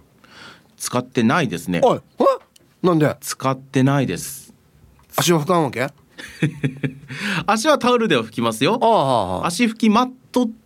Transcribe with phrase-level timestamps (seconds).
[0.75, 1.79] 使ってないですね。
[1.83, 2.01] おい
[2.83, 3.15] なんで？
[3.21, 4.53] 使ってないです。
[5.15, 5.87] 足を拭かんわけ？
[7.47, 9.41] 足はタオルでは拭きますよ。
[9.45, 10.11] 足拭きマッ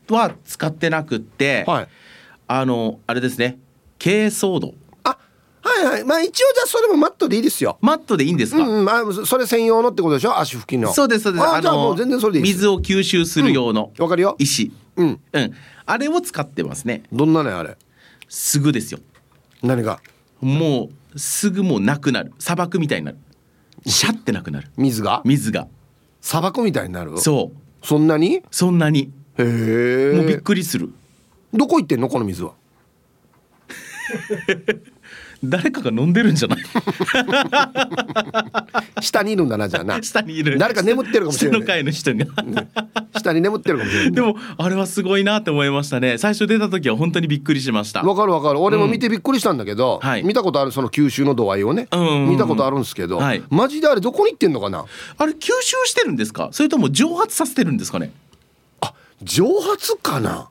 [0.07, 1.87] トは使ってなくって、はい。
[2.47, 3.59] あのあれですね。
[3.99, 4.73] 珪藻土
[5.61, 6.03] はいはい。
[6.03, 7.77] まあ一応じゃあそれもマットでいいですよ。
[7.81, 10.39] マットでいいんですか、うん、うん、まあそれ専用のってことでしょ？
[10.39, 10.91] 足拭きの。
[10.93, 11.45] そうですそうです。
[11.45, 12.55] あじゃあもう全然それでいいです。
[12.55, 13.91] 水を吸収する用の。
[13.99, 14.35] わかるよ。
[14.39, 15.19] 石、うん。
[15.33, 15.53] うん、
[15.85, 17.03] あれを使ってますね。
[17.11, 17.77] どんなねあれ？
[18.29, 18.99] すぐですよ。
[19.61, 19.99] 何が？
[20.41, 22.31] もうすぐもうなくなる。
[22.39, 23.17] 砂漠みたいになる。
[23.85, 24.69] シャってなくなる。
[24.77, 25.21] 水が？
[25.25, 25.67] 水が。
[26.21, 27.17] 砂漠みたいになる？
[27.19, 27.85] そう。
[27.85, 28.35] そんなに？
[28.35, 30.13] へそんなにえ。
[30.15, 30.89] もうびっくりする。
[31.53, 32.07] どこ行ってんの？
[32.09, 32.51] この水は。
[35.41, 36.59] 誰かが飲んでるんじゃない？
[39.01, 40.03] 下にいるんだなじゃあな。
[40.03, 40.57] 下にいる。
[40.57, 41.61] 誰か眠ってるかもしれない。
[41.61, 42.25] 下の人が。
[43.17, 44.11] 下に眠ってるかもしれない。
[44.11, 46.17] でもあれはすごいなって思いましたね。
[46.17, 48.01] 最初出た時は本当にびっくりしました。
[48.03, 48.59] わかるわかる。
[48.59, 50.23] 俺も見てびっくりしたんだけど、はい。
[50.23, 51.99] 見たことあるその吸収の度合いをね、うん。
[51.99, 53.41] うんうん見たことあるんですけど、はい。
[53.49, 54.83] マジであれどこに行ってんのかな？
[55.17, 56.49] あれ吸収してるんですか？
[56.51, 58.11] それとも蒸発させてるんですかね？
[58.11, 58.28] あ
[59.23, 60.49] 蒸発かな？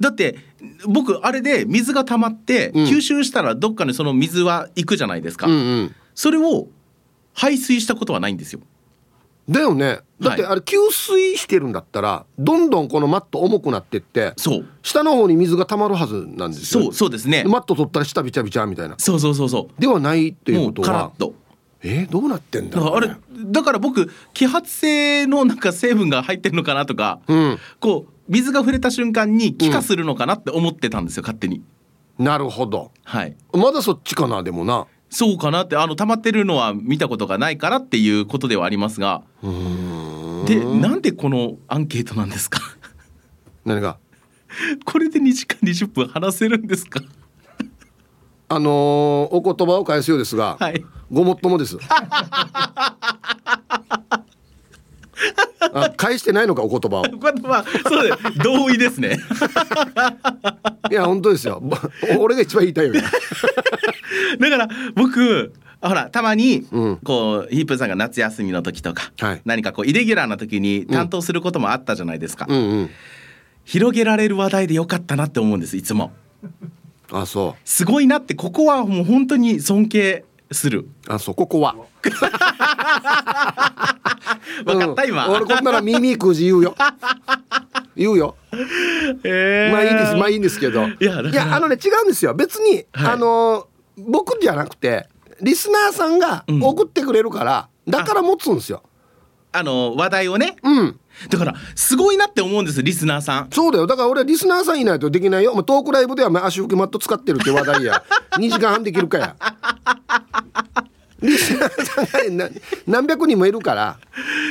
[0.00, 0.38] だって
[0.86, 2.84] 僕あれで水が溜まってうん。
[2.84, 5.94] 吸収したらどっかにその水は行くじゃないですか、うんうん。
[6.14, 6.68] それを
[7.34, 8.60] 排水したことはないんですよ。
[9.48, 10.00] だよね。
[10.20, 14.66] だってはいあれ給水してるんだったらどんどんこのマット重くなってってそう。
[14.82, 16.84] 下の方に水が溜まるはずなんですよ。
[16.84, 17.44] そうそうですね。
[17.44, 18.96] マット取ったら下びちゃびちゃみたいな。
[18.98, 21.34] そうそうそうそではないってうもういうことはカラッと
[21.82, 27.58] えーどうなってんだろう、だからあれね、だから僕揮発性のなんか成分が入ってるのかなとか、うん。
[27.80, 31.62] こう水が触れた瞬間に気化するのかなって思ってたんですよ勝手に。
[32.18, 32.90] なるほど。
[33.04, 33.36] はい。
[33.52, 34.86] まだそっちかなでもな。
[35.08, 39.22] そうかなってあの溜まってるのは見たことがないからっていうことではありますが。
[40.46, 42.60] でなんでこのアンケートなんですか？
[43.64, 43.98] 何が？
[44.84, 47.00] これで2時間20分話せるんですか？
[48.50, 48.72] あのー
[49.34, 50.84] お言葉を返すようですが、はい。
[51.12, 51.76] ごもっともです。
[55.74, 57.02] あ返してないのかお言葉を。
[57.02, 58.38] これはそうです。
[58.38, 59.18] 同意ですね。
[60.90, 61.60] いや本当ですよ。
[61.60, 61.76] ぼ
[62.18, 62.94] 俺が一番言いたいよ。
[62.94, 63.02] ね
[64.40, 66.96] だから僕ほらたまにうん。
[66.98, 69.42] こうヒープーさんが夏休みの時とか、はい。
[69.44, 72.90] 何かこうイレギュラーな時に担当することもあったじゃないですか、うんうん。
[73.64, 76.12] 広げられる話題でよかったなって思うんですいつも
[77.10, 80.88] あそすごいなってここはもう本当に尊敬する。
[81.08, 81.74] うあそうここは。
[84.64, 85.08] 分かった、うん。
[85.08, 86.74] 今俺こんなら耳くじ言うよ。
[87.96, 88.36] 言うよ。
[89.24, 89.68] え。
[89.70, 90.86] ーまあいいですまあいいんですけど。
[90.86, 91.36] いやだか。
[91.36, 92.34] らあのね違うんですよ。
[92.34, 93.12] 別に、はい。
[93.12, 95.08] あの僕じゃなくて
[95.40, 96.62] リスナーさんがうん。
[96.62, 98.82] 送ってくれるから、だから持つんですよ。
[99.52, 100.56] あの話題をね。
[100.62, 103.48] うんだからすごいなって思うんですリスナーさん。
[103.52, 103.86] そうだよ。
[103.86, 105.54] だから俺はリスナーさんいないとできないよ。
[105.54, 108.02] もうトークライブではまあ足拭きマット使ってるって話題や。
[108.38, 109.36] 2時間半できるかや。
[111.20, 112.50] リスナーさんがな
[112.86, 113.98] 何百人もいるから。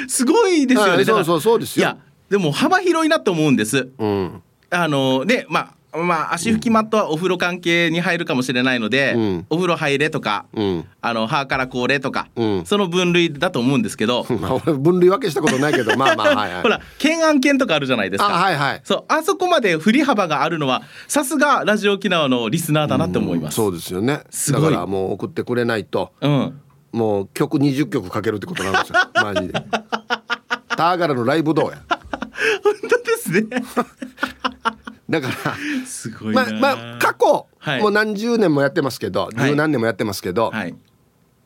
[0.08, 1.06] すごいですよね。
[1.06, 1.82] そうそうそうですよ。
[1.82, 1.98] いや
[2.30, 3.90] でも幅広いなって思うんです。
[3.98, 4.42] うん。
[4.70, 9.46] あのねまあまあ足拭きマットはお風呂関係に入るかもしれないので、うん。
[9.50, 10.86] お風呂入れとか、うん。
[11.02, 12.66] あの歯からこれとか、うん。
[12.66, 14.24] その分類だと思うんですけど、
[14.66, 16.62] 分類分けしたことないけど まあまあはいはい。
[16.62, 18.34] ほら懸案件とかあるじゃないですあか。
[18.34, 18.82] はいはい。
[18.84, 23.56] そうあそこまで振り幅があるのはさすがラジオ沖縄のリスナーだなって思います。
[23.56, 24.22] そうですよね。
[24.52, 26.62] だからもう送ってくれないとうん。
[26.92, 28.96] もう曲20曲かけるってことなんですよ。
[29.24, 29.54] マジで。
[30.70, 31.78] ターガラのライブどうや。
[32.64, 33.44] 本当ですね。
[35.10, 35.34] だから
[35.86, 37.82] すごいな、まあまあ過去、はい。
[37.82, 39.50] もう何十年もやってますけどはい。
[39.52, 40.76] 十何年もやってますけど、はい。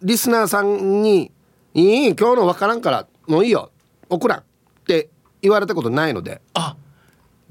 [0.01, 1.31] リスナーさんに
[1.75, 3.71] 「いい今日の分からんからもういいよ
[4.09, 4.43] 送らん」っ
[4.87, 5.09] て
[5.41, 6.75] 言われたことないので、あ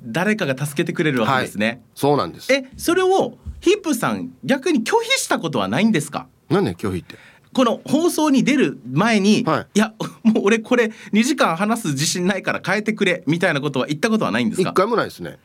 [0.04, 2.52] 誰かが助けてくれるわけですね、そうなんです。
[2.52, 6.26] えそれをヒップさん逆に拒否したことはないんですか？
[6.48, 7.16] 何ね拒否って？
[7.52, 9.78] この放送に出る前に、はい。
[9.78, 9.92] や
[10.22, 14.70] もう俺これ2時間話す自信ないから変えてくれみたいなことは言ったことはないんですか？
[14.70, 15.38] 一回もないですね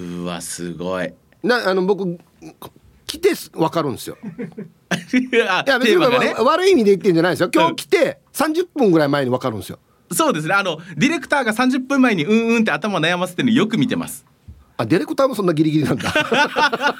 [0.00, 1.12] うわすごい。
[1.42, 2.18] なあの僕
[3.06, 4.16] 来て分かるんですよ。
[4.88, 4.96] あ
[5.66, 6.34] いや別にね。
[6.34, 7.50] わ悪い意味で言ってんじゃないですよ。
[7.52, 9.78] 今日来て30分ぐらい前に分かるんですよ。
[10.12, 10.54] そうですね。
[10.54, 14.24] あのディレクターが30分前にうんうんって頭悩ませてるのよく見てます。
[14.76, 16.12] あディレクターもそんなギリギリなんだ。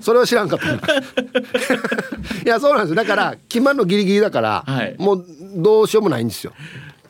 [0.00, 0.72] それは知らんかった。
[0.72, 0.78] い
[2.44, 2.96] やそうなんですよ。
[2.96, 4.94] だから決まるのギリギリだから、はい。
[4.98, 5.26] もう
[5.56, 6.52] どうしようもないんですよ。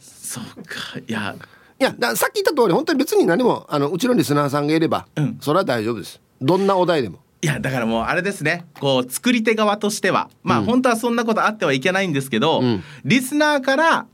[0.00, 0.98] そうか。
[1.06, 1.34] いや
[1.78, 5.38] いやださっき言った通り本当に別に何もあのうちのリスナーさんがいれば、うん。
[5.40, 6.20] それは大丈夫です。
[6.40, 7.18] どんなお題でも。
[7.42, 8.64] いやだからもうあれですね。
[8.80, 10.30] こう作り手側としては。
[10.42, 12.82] まあ、本当はそんなことあってはいけないんですけど、うん。
[13.04, 14.06] リスナーから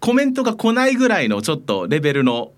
[0.00, 2.52] コメントが来ないぐらいのちょっとレベルの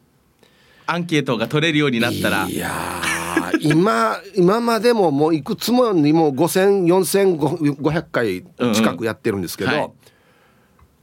[0.87, 2.49] アンケートが取れるようになったら。
[2.49, 9.83] いやー今 今までももういくつもにも50004000500回近くやってるんですけど、うんうん。
[9.83, 9.91] は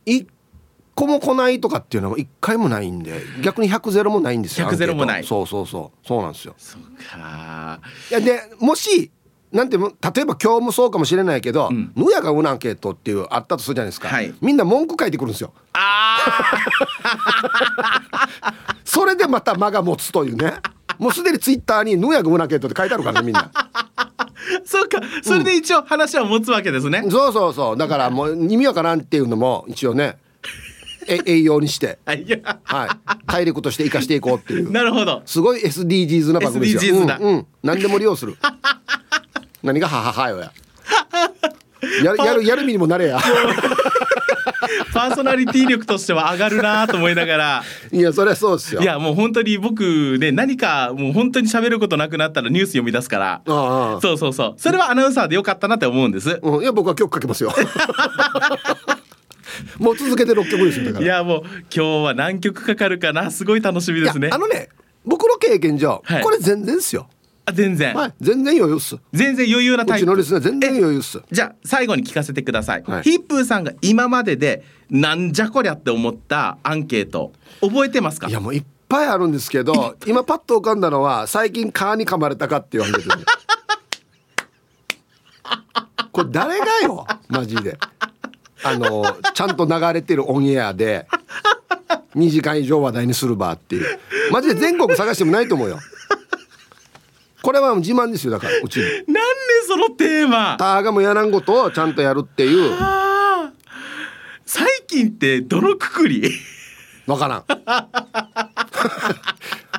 [0.05, 0.27] 一
[0.95, 5.23] 個も来ないとかっていうのは一回もないんで逆に100ゼロもないんですよ100ゼロもない。
[5.23, 6.07] そうそうそう。
[6.07, 6.55] そうなんですよ。
[6.57, 7.79] そうか。
[8.11, 9.11] いやでもし
[9.51, 9.89] なんて例え
[10.25, 14.33] ば今日もそうかもしれないけどん「ぬやがうなアンケート」っていうあったとするじゃないですか、はい。
[14.41, 15.53] みんな文句書いてくるんですよ。
[15.73, 16.17] あ
[18.83, 20.55] それでまた間が持つというね。
[20.99, 23.51] もうすでにツイッターに「ぬやがうなアンケート」って書いてあるからねみんな。
[23.51, 23.63] ー
[24.65, 24.99] そうか。
[25.21, 27.77] それで一応話は持つわけですね、そうそうそう。
[27.77, 30.17] だからもう 意味わからんっていうのも一応ね
[31.07, 31.99] え栄養にして。
[32.05, 32.25] はい。
[33.27, 34.71] 体力として生かしていこうっていう。
[34.71, 35.21] なるほど。
[35.25, 36.95] すごい SDGs な番組ですよ。
[36.95, 38.35] SDGs だうん、うん、何でも利用する。
[39.63, 40.37] 何がはははよ。
[40.39, 40.51] や
[42.03, 43.19] やるやるやる身にもなれや。
[44.93, 47.63] パーソナリティ力としては上がるなと思いながら。
[47.91, 48.81] いやそりゃそうですよ。
[48.81, 53.41] いやもう本当に僕ね何かもう本当に喋ることなくなったらニュース読み出すから。
[53.47, 53.97] ああ。
[53.97, 54.53] あそうそうそう。
[54.57, 56.39] それはアナウンサーでよかったなって思うんです。
[56.43, 57.53] あ、うん、いや僕は曲かけますよ
[59.79, 61.05] もう続けて6曲ですよだから。
[61.05, 63.31] いやもう今日は何曲かかるかな。
[63.31, 64.29] すごい楽しみですね。
[64.31, 64.69] あのね
[65.05, 66.23] 僕の経験上、はい。
[66.23, 67.07] これ全然ですよ。
[67.45, 68.13] あ全然、はい。
[68.21, 68.95] 全然余裕っす。
[68.95, 70.05] う全然余裕なタイプ。
[70.05, 71.21] ちのリスナー全然余裕っす。
[71.29, 73.03] じゃあ最後に聞かせてください、はい。
[73.03, 78.29] ヒップーさんが今まででなんじゃこりゃって思ったアンケート覚えてますか？
[78.29, 83.15] いやもういっぱいあるんですけど 今パッと浮かんだのは最近蚊に噛まれたかっていう話ですね
[86.13, 87.77] これ誰がよマジで
[88.63, 91.07] あのちゃんと流れてるオンエアで
[92.15, 93.99] 2時間以上話題にするばっていう。
[94.31, 95.79] マジで全国探してもないと思うよ。
[97.41, 98.83] これは自慢ですよだからうちに。
[98.85, 99.11] なんで
[99.67, 100.55] そのテーマ？
[100.57, 102.71] ターがもやらんことをちゃんとやるっていう。
[104.45, 106.31] 最近ってどのくくり？
[107.05, 107.43] わからん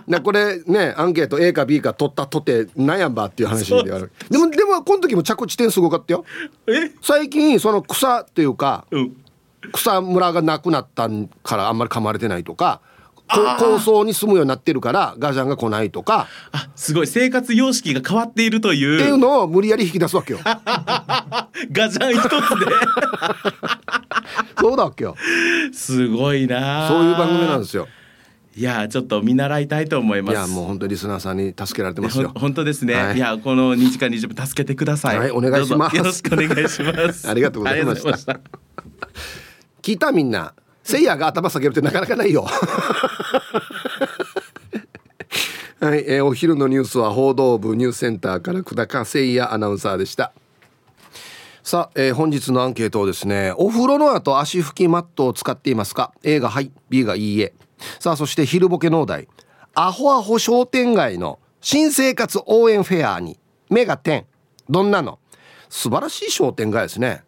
[0.06, 4.11] なこれねアンケート A か B か取ったとて悩んばっていう話である。
[4.31, 6.25] でもでもこの時も着地点すごかったよ。
[6.67, 6.91] え？
[7.03, 9.17] 最近その草っていうかうん。
[9.73, 11.09] 草むらがなくなった
[11.43, 12.83] からあんまり噛まれてないとか
[13.27, 16.29] こ高層に住むようになってるからガジャンが来ないとか。
[16.53, 17.06] あすごい。
[17.06, 18.97] 生活様式が変わっているという。
[18.97, 20.41] っていうのを無理やり引き出すわけよ。
[20.45, 21.49] ガ
[21.89, 22.31] ジャン一つ
[24.61, 25.17] そうだわけよ。
[25.70, 27.89] ですごいなそういう番組なんですよ
[28.56, 30.32] いやちょっと見習いたいと思います。
[30.32, 32.32] いやもう本当にリスナーさんに助けられてますよ。
[32.37, 33.17] 本当ですね、はい。
[33.17, 35.19] い、やこの2時間20分助けてください。
[35.19, 35.96] はいお願いします。
[35.96, 37.27] よろしくお願いします。
[37.31, 38.41] ありがとうございました。
[39.82, 40.55] 聞いたみんな。
[40.84, 42.46] せいやが頭下げるってなかなかないよ。
[45.81, 50.32] はい、えーお昼のニュースは報道部ニュースセンターから久高誠也アナウンサーでした。
[51.65, 57.53] さあ、えー本日のアンケートをですねお風呂の後足拭きマットを使っていますか？A がはい B がいいえ
[57.98, 59.29] さあそして昼ボケ農大
[59.74, 63.38] アホアホ商店街の新生活応援フェアに
[63.70, 64.26] 目が点。
[64.69, 65.19] どんなの？
[65.69, 67.22] 素晴らしい商店街ですね。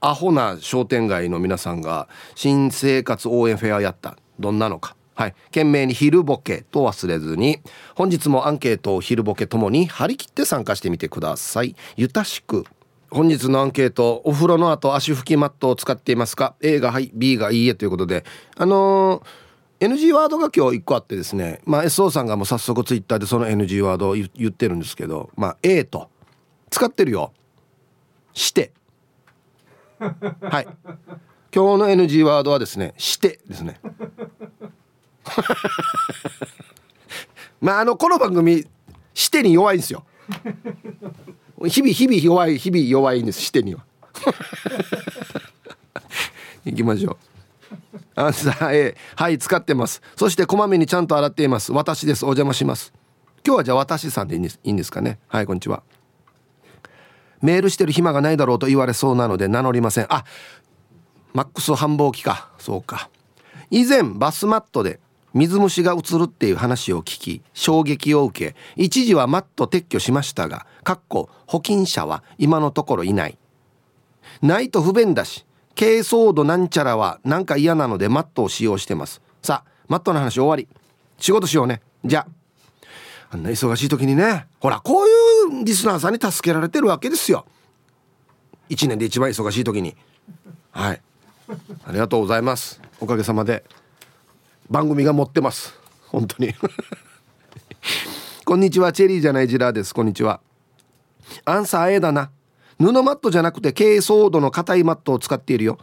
[0.00, 4.16] アホな商店街の皆さんが新生活応援フェアやった。
[4.38, 4.96] どんなのか。
[5.14, 5.34] はい。
[5.46, 7.60] 懸命に昼ボケと忘れずに
[7.94, 11.74] 本日もアンケートを昼ボケともに張り切って参加してみてください。
[11.96, 12.64] ゆたしく。
[13.10, 18.24] 本日のアンケートお風呂の後足拭きマットを使っていますか？A がはい B がいいえということで
[18.56, 19.43] あのー
[19.84, 26.08] NG ワードが今日1個あってですねまあ SO さんがもう早速ツイッターでその NG ワードを言ってるんですけどまあ A と
[26.70, 27.32] 使ってるよ。
[28.32, 28.72] して。
[30.00, 30.66] はい。
[31.54, 33.78] 今日の NG ワードはですねしてですね。
[37.60, 38.66] まああのこの番組
[39.14, 40.04] してに弱いんですよ。
[41.66, 43.84] 日々日々弱い日々弱いんですしてには。
[46.64, 47.33] 行きましょう。
[48.14, 50.02] アンサー A はい使ってます。
[50.16, 51.72] そしてこまめにちゃんと洗っています。
[51.72, 52.24] 私です。
[52.24, 52.92] お邪魔します。
[53.46, 55.18] 今日はじゃあ私さんでいいんですいいんですかね。
[55.28, 55.82] はいこんにちは。
[57.42, 60.06] メールしてる暇がないだろうと言われそうなので名乗りません。
[60.08, 60.24] あ
[61.34, 62.50] マックス繁忙期か。
[62.58, 63.10] そうか。
[63.70, 65.00] 以前バスマットで
[65.34, 73.36] 水虫が移るっていう話を聞き衝撃を受け一時はマット撤去しましたがかっこ保菌者は今のところいない。
[74.40, 79.20] ないと不便だし珪藻土なんちゃらはなんか嫌なのでマットを使用してます。
[79.42, 80.68] さあマットの話終わり。
[81.18, 81.80] 仕事しようね。
[82.04, 82.26] じゃあ。
[83.30, 84.46] あんな忙しい時にね。
[84.60, 87.44] ほらこういうリスナーさんに助けられてるわけですよ。
[88.70, 89.96] 1年で一番忙しい時に。
[90.70, 91.00] はい。
[91.86, 92.80] ありがとうございます。
[93.00, 93.64] おかげさまで。
[94.70, 95.78] 番組が持ってます。
[96.08, 96.54] 本当に。
[98.44, 98.92] こんにちは。
[98.92, 99.94] チェリーじゃないジラーです。
[99.94, 100.40] こんにちは。
[101.44, 102.30] アンサー A だな。
[102.78, 105.78] 布マットじゃなくて珪藻土の硬いマットを使っているよ。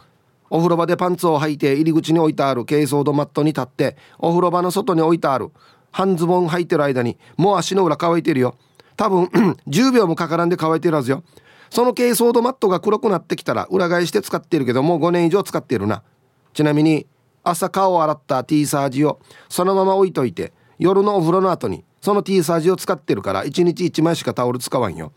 [0.50, 5.50] お風呂場でパンツを履いて入り口に置いてある珪藻土マットに立ってお風呂場の外に置いてある。
[5.90, 8.56] 半ズボン履いてる間にもう足の裏乾いてるよ。
[8.96, 9.24] 多分
[9.68, 11.22] 10秒もかからんで乾いてるはずよ。
[11.70, 16.02] その珪藻土マットが黒くなってきたら裏返して使っているけどもう5年以上使っているな。
[16.52, 17.06] ちなみに
[17.44, 25.12] 朝顔を洗った T サージをそのまま置いといて夜のお風呂の後にその T サージを使ってるから1日1枚しかタオル使わんよ。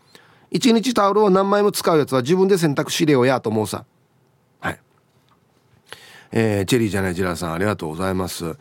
[0.52, 3.84] 1日タオルを何枚も使うやつは自分で洗濯しれよやと思うさ。
[4.60, 4.80] はい。
[6.32, 8.46] えー、チェリーじゃないジラさんありがとうございます。
[8.46, 8.56] う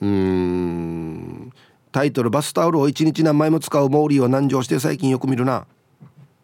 [0.00, 1.52] ーん。
[1.92, 5.66] タイトルバスタオルを1日何枚も使うモーリーを南上して最近よく見るな。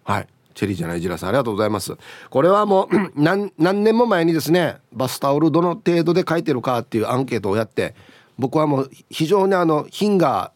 [0.05, 0.29] はい。
[0.55, 1.97] チェリーじゃないジラさんありがとうございます。
[2.31, 7.95] これはもう 何何年も前にですねバスタオルどの程度で書いてるかっていうアンケートをやって
[8.39, 10.53] 僕はもう非常にあのヒンガ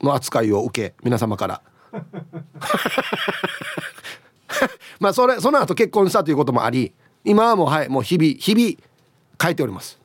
[0.00, 1.62] ーの扱いを受け皆様から
[5.00, 6.92] まあそれその後結婚したということもあり
[7.24, 8.76] 今はもうはいもう日々日々
[9.40, 9.98] 書いております。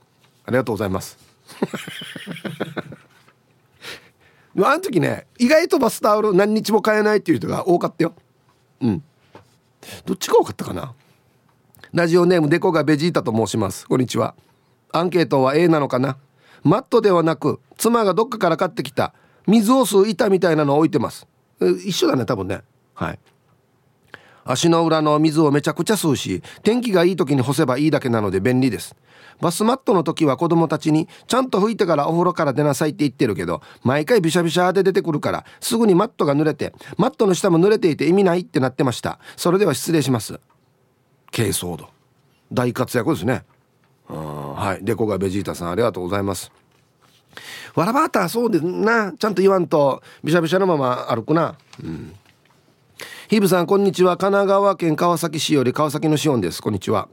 [0.46, 1.18] ありがとうございます。
[4.58, 8.14] あの時ね意外とバスタオル何日も買えないっていう人が多かったよ。
[8.82, 9.04] うん。
[10.06, 10.94] どっちが多かったかな。
[11.94, 13.88] ラジオネームデコがベジータと申します。
[13.88, 14.36] こんにちは。
[14.92, 16.18] アンケートは A なのかな。
[16.64, 19.14] マットではなく妻がどっかから買ってきた
[19.46, 21.28] 水を吸う板みたいなのを置いてます。
[21.60, 22.62] 一緒だね多分ね。
[22.94, 23.20] はい。
[24.48, 28.96] 足の裏の水をめちゃくちゃ吸うし天気がいい時に干せばいいだけなので便利です。
[29.42, 39.20] バスマットの時は子供たちにちゃんと拭いてからお風呂から出なさいって言ってるけど毎回びしゃびしゃで出てくるからすぐにマットが濡れてマットの下も濡れていて意味ないってなってました。
[39.36, 40.40] それでは失礼します。
[41.32, 41.90] 軽装度。
[42.54, 43.44] 大活躍ですね。
[44.08, 44.86] はい。
[44.86, 46.52] デコがベジータさんありがとうございます。
[47.76, 49.14] わらばーたそうですな。
[49.18, 51.56] ちゃんと言わんとびしゃびしゃのまま歩くな。
[51.84, 52.14] うん。
[53.28, 54.18] ヒブさんこんにちは。
[54.18, 56.62] 神奈川県川崎市より川崎のシオンです。
[56.62, 57.10] こんにちは。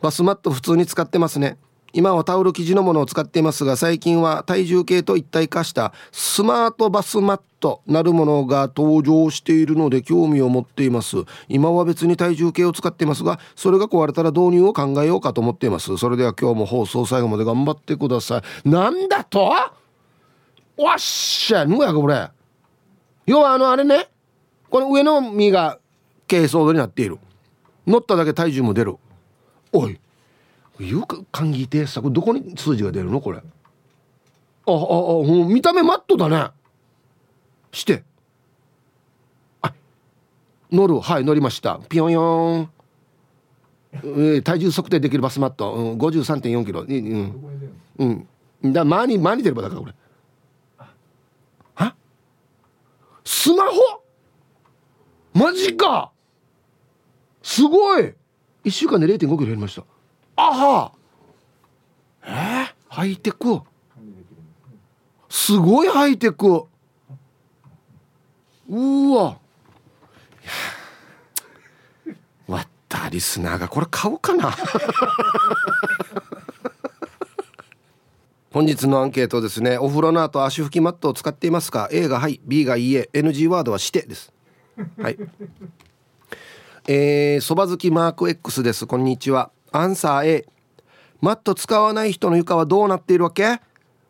[0.00, 1.56] バスマット普通に使ってますね。
[1.92, 11.16] 今はタオル生地のものを使っていますが最近は体重計と一体化したスマートバスマットなるものが登場しているので興味を持っています。
[11.48, 15.96] 今は別に体重計を使っていますがそれが壊れたら導入を考えようかと思っています。
[15.96, 18.68] それでは今日も放送最後まで頑張ってください。
[18.68, 19.40] なんだと？
[19.40, 19.74] わ
[20.94, 22.28] っしゃぬやこれ。
[23.26, 24.08] 要はあのあれね。
[24.70, 25.78] この上の身が
[26.28, 27.18] 軽装度になっている。
[27.86, 28.96] 乗っただけ体重も出る。
[29.72, 30.00] おい。
[30.80, 33.20] よく考えてさどこに数字が出るの？
[33.20, 33.38] これ。
[33.38, 33.42] あ
[34.72, 36.50] ああ見た目マットだね。
[37.72, 38.02] して。
[39.62, 39.74] あ
[40.70, 41.00] 乗る。
[41.00, 41.78] はい乗りました。
[41.88, 42.70] ピヨンヨン、
[43.92, 46.82] えー、体重測定できるバスマット、うん、53.4キロ。
[46.82, 46.84] う
[48.04, 48.26] ん。
[48.62, 48.72] うん。
[48.72, 49.94] だ前に前に出ればだからこれ。
[51.74, 51.94] は？
[53.24, 53.72] スマホ？
[55.32, 56.12] マジか！
[57.42, 58.14] すごい
[58.64, 59.84] ！1週間で0 5キロ減りました。
[60.42, 60.92] あは。
[62.24, 62.28] え？
[62.30, 63.60] ー、ハイテク？
[65.28, 66.64] すごいハイテク。
[68.68, 69.38] うわ。
[72.46, 73.68] わったリスナーが。
[73.68, 74.50] これ買うかな。
[78.50, 79.78] 本日のアンケートですね。
[79.78, 83.10] お風呂の後足拭きマットを使っていますか？A がはい B がいいえ。
[83.12, 84.32] NG ワードはしてです。
[84.98, 85.18] はい。
[86.88, 88.86] えー、そば好きマーク X です。
[88.86, 89.50] こんにちは。
[89.72, 90.46] アンサー A.
[91.20, 93.60] マット使わない人の床はどうなっているわけ？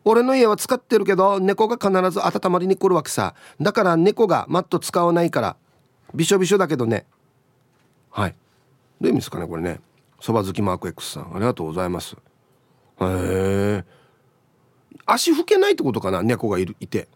[0.03, 3.35] 俺の家は使ってるけど猫が必ず温まりに来るわけさ。
[3.59, 5.55] だから猫がマット使わないから。
[6.15, 7.05] びしょびしょだけどね。
[8.09, 8.31] はい。
[8.99, 9.79] どういう意味ですかねこれね。
[10.19, 11.35] そば好きマーク X さん。
[11.35, 12.15] ありがとうございます。
[12.15, 12.17] へ
[13.01, 13.83] え
[15.05, 17.07] 足拭けないってことかな猫がいるいて。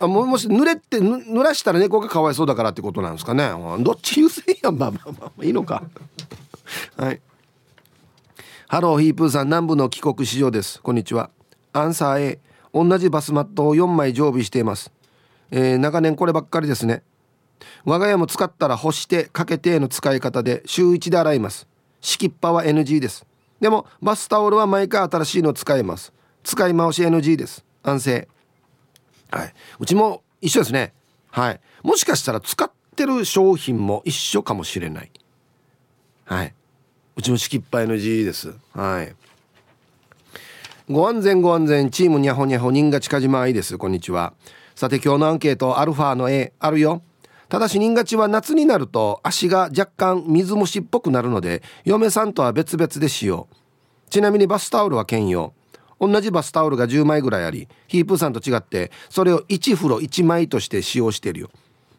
[0.00, 3.50] あももし濡れて濡らしたら猫がかわいそうだからってことなんですかね。
[3.80, 4.78] どっち優先やん。
[4.78, 5.82] まあまあまあいいのか。
[6.96, 7.20] はい。
[8.70, 10.82] ハローヒープーさん南部の帰国市場です。
[10.82, 11.30] こんにちは。
[11.72, 12.38] アンサー A
[12.74, 14.92] 同じバスマットを4枚常備しています、
[15.50, 17.02] えー、長年こればっかりですね。
[17.86, 21.66] 我が家も使ったら干してかけての使い方で週1で洗います。
[22.02, 23.24] 敷きっぱは NG です。
[23.58, 26.12] でもバスタオルは毎回新しいの使います。
[26.44, 27.64] 使い回し NG です。
[27.82, 28.28] 安静。
[29.30, 29.54] はい。
[29.80, 30.92] うちも一緒ですね。
[31.30, 31.60] はい。
[31.82, 35.10] もしかしたら使ってる商品も一緒かもしれない。
[36.26, 36.54] はい。
[37.18, 38.54] うちも敷きっぱ NG です。
[38.72, 39.12] はい。
[40.88, 43.76] ご安全ご安全チームにゃほにゃほ人が近島愛です。
[43.76, 44.34] こんにちは。
[44.76, 47.02] さて今日のアンケートアルファの A あるよ。
[47.48, 53.48] ただし人勝ちは夏になると足が若干水虫っぽくなるので嫁さんとは別々で使用
[54.10, 55.52] ちなみにバスタオルは兼用。
[55.98, 61.50] 同じバスタオルが10枚ぐらいありヒープーさんと違ってそれを1風呂1枚として使用してるよ。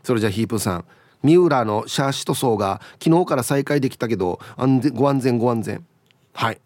[0.02, 0.86] それじゃヒープーさん
[1.24, 5.86] 三浦のシャーシ塗装が昨日から再開できたけど安全ご安全ご安全。
[6.34, 6.60] はい。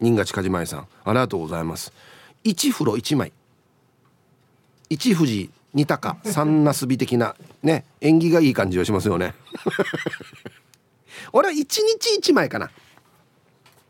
[0.00, 1.92] 新賀近島愛さんありがとうございます。
[2.44, 3.32] 1風呂1枚。
[4.90, 9.34] 一富士二鷹三なすび的なね縁起がいい感じはしますよね。
[11.32, 11.80] 俺は1日
[12.30, 12.70] 1枚かな。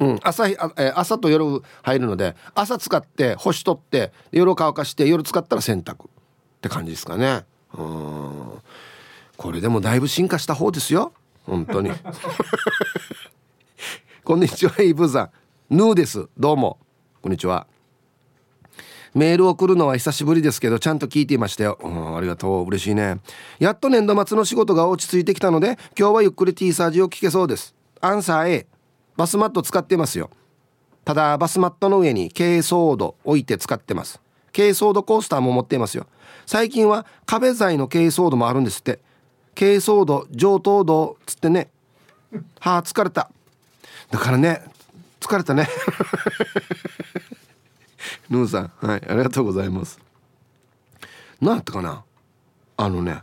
[0.01, 0.57] うん朝え
[0.95, 6.07] 朝と夜入るので朝使って干しとって夜乾かして夜使ったら洗濯っ
[6.61, 7.45] て感じですかね。
[7.77, 8.63] うん。
[9.37, 11.13] これでもだいぶ進化した方ですよ。
[11.45, 11.91] 本当に。
[14.25, 15.31] こんにちはイブさ
[15.71, 16.29] んヌーです。
[16.39, 16.79] どうも。
[17.21, 17.67] こんにちは。
[19.15, 22.67] メール送るのは久しぶりですけどちゃんと聞いていましたよ、うん、ありがとう。
[22.67, 23.21] 嬉しいね。
[23.59, 27.75] やっと年度末の仕事が落ち着いてきたので今日はゆっくり T サージを聞けそうです。
[28.01, 28.67] アンサー A
[29.17, 30.31] バスマット使ってますよ。
[31.05, 34.21] ただバスマットの上に珪藻土置いて使ってます。
[34.53, 36.07] 珪藻土コースターも持っていますよ。
[36.47, 39.01] 最近は壁材の珪藻土もあるんですって。
[39.55, 41.71] 珪藻土上等土つってね。
[42.61, 43.31] はあ疲れた。
[44.11, 44.63] だからね
[45.21, 45.69] 疲れたね。
[48.29, 49.99] ヌーさんはいありがとうございます。
[51.41, 52.05] 何やったかな。
[52.77, 53.23] あのね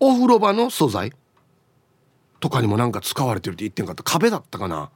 [0.00, 1.12] お風呂場の素材
[2.40, 4.02] とかにもなんか使われてるって言ってんかった。
[4.02, 4.90] 壁だったかな。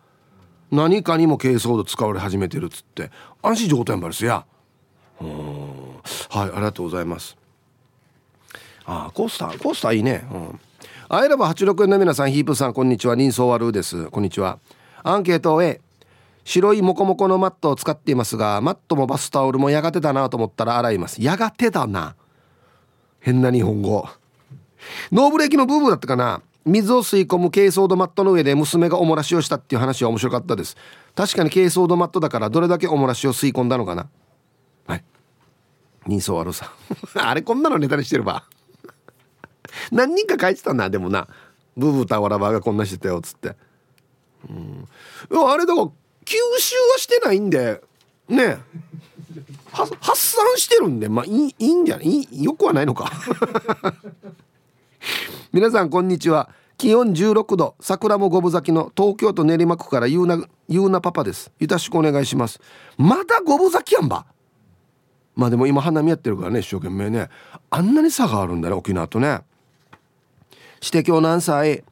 [0.70, 3.10] 何かにも珪藻土使われ始めてるっつって。
[3.42, 4.44] 安心状態んばですや。
[5.20, 5.28] うん。
[6.28, 7.36] はいありがとうございます。
[8.88, 10.26] ああコースターコースターいいね。
[10.32, 10.60] うん。
[11.10, 13.16] アイラブ86円の皆さんヒープさんこんにちは。
[13.16, 14.06] 人相悪です。
[14.06, 14.58] こんにちは。
[15.02, 15.82] アンケート A
[16.42, 21.22] 白いモコモコのマットを使っていますがマットもバスタオルもやがてだなと思ったら洗います。
[21.22, 22.16] やがてだな。
[23.20, 24.08] 変な日本語。
[25.12, 26.40] ノーブレーキのブーブーだったかな。
[26.64, 30.78] 水を吸い込む珪藻土マットの上で娘がおもらしをしたっていう話は面白かったです。
[31.14, 34.08] 確かに珪藻土マットだからどれだけおもらしを吸い込んだのかな。
[34.86, 35.04] はい。
[36.06, 36.72] 人相悪さ。
[37.16, 38.44] あれこんなのネタにしてれば。
[39.92, 41.28] 何人か書いてたなでもな。
[41.76, 43.54] ブーブータワラバーがこんなしてたよっつって。
[44.48, 44.88] うん。
[45.48, 45.92] あれだから吸
[46.58, 47.80] 収はしてないんで
[48.28, 48.58] ね。
[50.00, 52.26] 発散してるんでまあいいいいんじゃない？
[52.42, 53.10] よくはないのか。
[55.52, 56.50] 皆さんこんにちは。
[56.76, 57.74] 気温16度。
[57.80, 61.50] 桜も五分咲きの東京都練馬区からゆうなゆうなパパです。
[61.58, 62.60] よろしくお願いします。
[62.96, 64.26] まだ五分咲きやんば。
[65.34, 67.28] まあでも今花見やってるからね一生懸命ね。
[67.70, 69.40] あんなに差があるんだね沖縄とね。
[70.80, 71.84] して今日何歳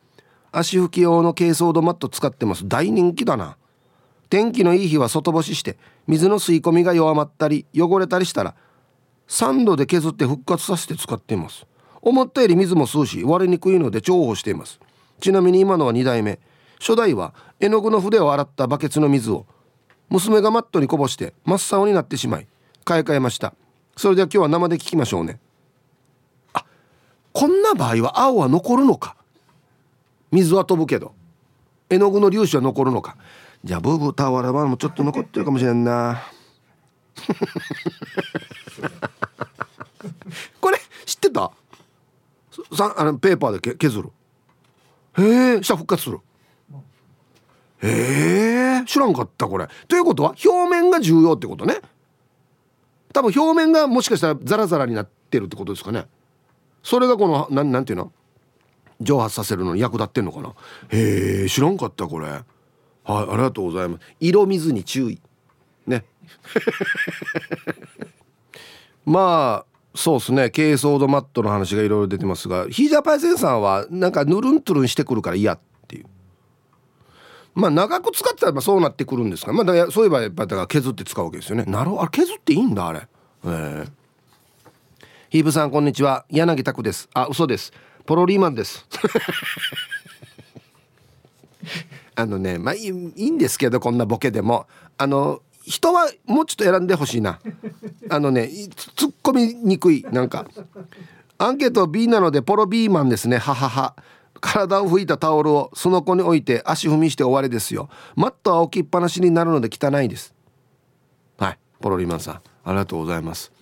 [0.53, 2.67] 足拭き用の珪藻土マット使ってます。
[2.67, 3.57] 大人気だな。
[4.31, 8.55] 天気のいい日は外干しして水の吸い込みが弱まったり汚れたりしたら
[9.29, 11.67] 3度で削って復活させて使っています。
[12.01, 14.81] 思ったより水も吸うし割れにくいので重宝しています。
[15.21, 16.39] ちなみに今のは2代目。
[16.79, 19.47] 初代は絵の具の筆を洗ったバケツの水を
[20.11, 22.47] 娘がマットにこぼして真っ青になってしまい
[22.85, 23.55] 買い替えました。
[23.97, 25.41] それでは今日は生で聞きましょうね。
[27.37, 29.15] こんな場合は青は残るのか。
[30.33, 31.13] 水は飛ぶけど。
[31.91, 33.19] 絵の具の粒子は残るのか。
[33.63, 36.23] じゃあブーブータワラバもちょっと残ってるかもしれんな。
[40.63, 41.53] これ知ってた？
[42.75, 44.11] さあのペーパーでけ削る。
[45.19, 46.21] へえしたら復活する。
[47.83, 49.69] へえ知らんかったこれ。
[49.89, 51.83] ということは表面が重要ってことね。
[53.13, 56.07] 多分表面がもしかしたらザラザラになってるってことですかね。
[56.87, 58.13] それがこのなんなんていうの？
[59.01, 60.55] 蒸発させるのに役立ってんのかな？
[60.91, 62.29] へえ知らんかったこれ。
[62.29, 62.43] はい
[63.05, 64.05] ありがとうございます。
[64.21, 65.21] 色水に注意。
[65.85, 66.05] ね。
[69.05, 70.51] まあそうですね。
[70.51, 76.07] 珪藻土マットの話がいろいろ出てますがヒージャーパイセンさんはなんかヌルントゥルンしてくるから嫌っていう。
[77.57, 81.65] まあ長く使ってたらそうなってくるんですかまあだからそういえばやっぱだから削って使うわけですよね。
[81.65, 82.03] なるほど。
[82.03, 83.01] あれ削っていいんだあれ。
[83.01, 83.07] え
[83.45, 83.49] え。
[83.49, 83.91] ー、
[85.37, 86.25] ヒーブさんこんにちは。
[86.31, 87.11] 柳拓です。
[87.13, 87.71] あ嘘です。
[88.07, 88.87] ポロリーマンです。
[92.17, 94.67] あのねまあいいいいんですけどこんなボケでも。
[94.97, 97.39] あの人はもうちょっと選んでほしいな。
[98.09, 100.47] あのね突っ込みにくいなんか。
[101.37, 103.37] アンケート B なのでポロビーマンですね。
[103.37, 103.95] ははは。
[104.41, 107.91] 体を拭いたタオルをその子に置いて足踏みして終わりですよ。
[108.15, 110.35] マットは置きっぱなしになるので汚いです。
[111.37, 111.59] はい。
[111.83, 113.53] ポロリーマンさんありがとうございます。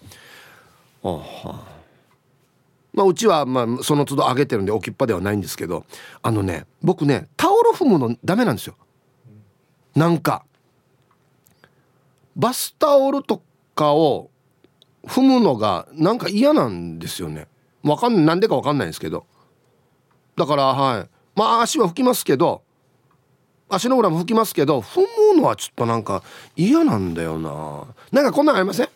[2.95, 5.85] まあ、うちはまあその都度上げてるんで置きっぱではないんですけど
[6.23, 8.77] あのね僕ねタオル踏むのダメなんですよ。
[9.95, 10.45] なんか。
[12.37, 13.43] バスタオルと
[13.77, 14.29] かを
[15.07, 17.47] 踏むのがなんか嫌なんですよね。
[17.85, 19.27] わかんなんでかわかんないんですけど。
[20.37, 21.09] だからはい。
[21.37, 22.63] まあ足は拭きますけど
[23.69, 25.01] 足の裏も拭きますけど踏
[25.35, 26.23] むのはちょっとなんか
[26.57, 27.85] 嫌なんだよな。
[28.11, 28.89] なんかこんなんありません？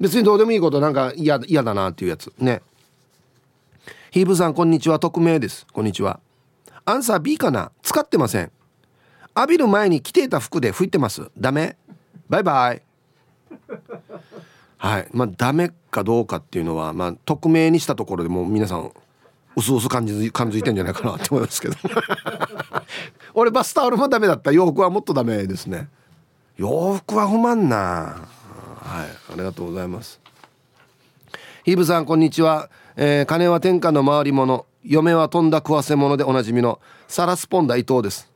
[0.00, 2.32] 別にどうでもいいことなんか嫌だなっていうやつ。
[2.38, 2.62] ね。
[4.10, 4.98] ヒーブさんこんにちは。
[4.98, 5.66] 匿名です。
[5.72, 6.20] こんにちは。
[6.84, 7.72] アンサー B かな？
[7.82, 8.50] 使ってません。
[9.36, 11.30] 浴びる前に着ていた服で拭いてます。
[11.38, 11.76] ダメ？
[12.28, 12.82] バイバイ。
[14.76, 15.08] はい。
[15.12, 18.92] まあダメかどうかっていうのはまあ匿名にしたところでも皆さん
[19.56, 21.76] うすうす感じ感づいてんじゃないかなって思いますけど。
[23.34, 24.52] 俺バスタオルもダメだった。
[24.52, 25.88] 洋服はもっとダメですね。
[26.56, 28.28] 洋服は不満な。
[28.84, 30.20] はいありがとうございます。
[31.64, 32.68] ヒーブさんこんにちは。
[32.96, 34.66] えー、金は天下の回り物。
[34.84, 38.30] 嫁は飛んだ食わせ物でおなじみのサラスポンダ伊藤です。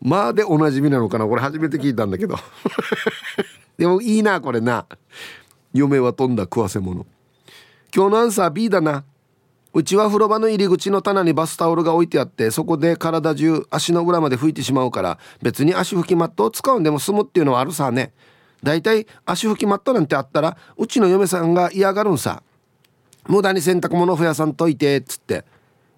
[0.00, 1.26] まあでおなじみなのかな？
[1.26, 2.36] これ初めて聞いたんだけど。
[3.76, 4.86] でもいいなこれな。
[5.72, 7.04] 嫁は飛んだ食わせ物。
[7.92, 9.04] 今日のアンサー B だな。
[9.72, 18.12] うちは風呂場の入り口の棚にバスタオルが置いてあってそこで体中足の裏まで拭いてしまうから別に足拭きマットを使うんでも済むっていうのはあるさね。
[18.64, 22.42] だいたい足拭きマットなんてあったらうちの嫁さんが嫌がるんさ。
[23.28, 25.44] 無駄に洗濯物増やさんといてっつって。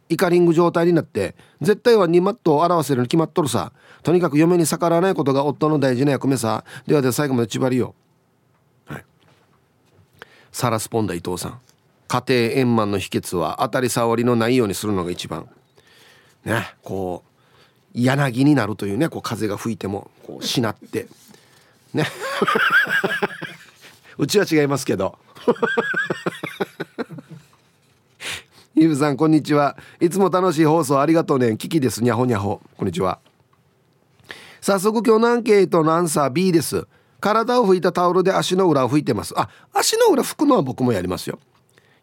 [0.09, 3.72] イカリング状態になって絶対は2マットを表せるに決まっとるさ。
[4.02, 6.64] とにかく嫁に逆らわないことが夫の大事な役目さ。
[6.87, 7.94] ではでは最後まで縛りよ
[8.85, 9.05] はい。
[10.52, 11.61] サラスポンダ伊藤さん。
[12.09, 15.48] 家庭円満の秘訣は当たり障りのないようにするのが一番。
[16.44, 16.74] ね。
[16.83, 21.07] こう柳になるというねこう風が吹いてもこうしなって。
[21.96, 22.06] ね。
[24.18, 25.18] うちは違いますけど。
[28.76, 29.76] イブさんこんにちは。
[30.00, 31.56] いつも楽しい放送ありがとうね。
[31.56, 32.02] キキです。
[32.02, 32.61] にゃほにゃほ。
[32.76, 33.18] こんにちは。
[34.61, 36.87] 早速今日のアンケートのアンサー B です。
[37.20, 39.32] 体を拭いたタオルで足の裏を拭いてます。
[39.37, 41.38] あ足の裏拭くのは僕もやりますよ。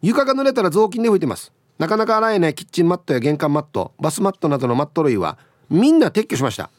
[0.02, 1.52] 床が濡れたら雑巾で拭いてます。
[1.78, 5.38] なかなか洗えないキッチンマットや玄関マットバスマットなどのマット類は
[5.70, 6.70] みんな撤去しました。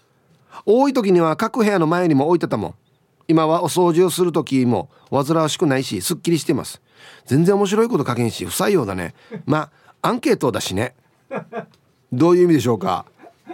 [0.67, 2.75] 多い時には各部屋の前にも置いてたもん
[3.27, 6.81] 今はお掃除をする時も煩わしくないしすっきりしてます。
[7.27, 9.15] 全然面白いこと書けんし不採用だね。
[9.47, 9.71] ま
[10.03, 10.95] あアンケートだしね。
[12.13, 13.07] どういう意味でしょうか？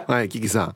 [0.07, 0.75] はいキキさん。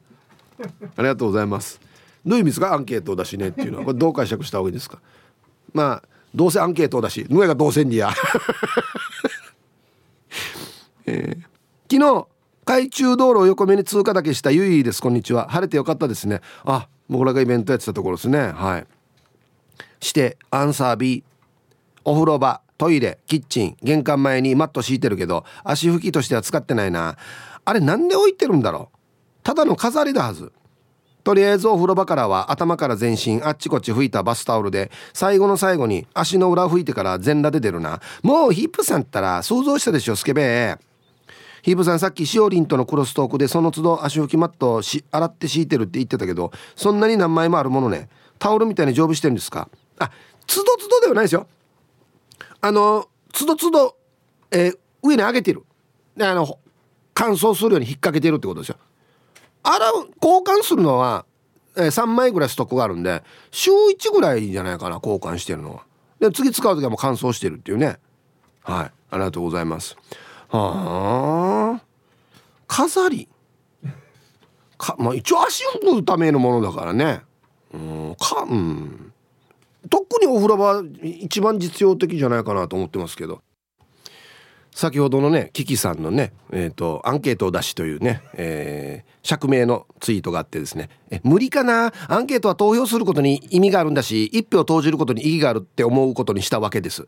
[0.98, 1.80] ありがとうございます。
[2.26, 2.74] どういう意味ですか？
[2.74, 3.86] アンケートだしねっていうのは。
[3.86, 5.00] これどう解釈した方がいいですか？
[5.74, 8.12] まあどうせアンケートだしぬえがどうせんにや、
[11.06, 11.42] えー、
[11.92, 12.28] 昨日
[12.66, 15.02] 海中道路を横目に通過だけしたゆいです。
[15.02, 15.48] こんにちは。
[15.50, 16.42] 晴れてよかったですね。
[16.64, 18.52] あ僕らがイベントやってたところですね。
[18.52, 18.88] はい。
[20.00, 21.24] してアンサー B
[22.04, 27.18] お風呂場トイレキッチン玄関前にマット敷いてるけど足拭きとしては使ってないな。
[27.64, 28.98] あれなんで置いてるんだろう？
[29.44, 30.52] ただの飾りだはず。
[31.24, 38.00] とりあえずお風呂場からは頭から全身あっちこっち拭いたバスタオルで最後の最後に足の裏拭いてから全裸で出るな。
[38.22, 40.80] もうヒップさんったら想像したでしょスケベー。
[41.66, 48.08] ヒープさんさっきしおりんとのクロストークでその都度足拭きマットをし洗って敷いてるって言ってたけどそんなに何枚もあるものね。
[48.38, 49.68] タオルみたいに常備してるんですか。
[49.98, 50.12] あ
[50.46, 51.48] つどつどではないですよ。
[52.62, 53.98] あのつどつど、
[54.52, 55.64] えー、上に上げてる。
[56.22, 56.60] あの
[57.16, 58.76] 乾燥するように引っ掛けてるってことですよ。
[59.64, 61.26] 洗う交換するのは、
[61.76, 65.82] えー、3枚ぐらいストックがあるんで週1ぐらいじゃないかな交換してるのは。
[66.20, 67.98] で次使う時はもう乾燥してるっていうね。
[68.62, 68.92] はい。
[69.10, 69.98] ありがとうございます。
[70.58, 71.82] はあ。
[72.68, 73.28] 飾り。
[74.78, 77.22] かまあ一応足を塗るためのものだからね。
[77.74, 79.14] うんかうん。
[79.90, 83.42] 特にお風呂場一番実用的じゃないかなと思ってますけど。
[84.72, 90.90] 先ほどのねキキさんのね、えーと、アンケートを出しというね、えー、釈明のツイートがあってですね。
[91.10, 91.94] え無理かな？
[92.10, 97.08] アンケートは投票することに意味があるんだし一票投じることに意義があるって思うことにしたわけです。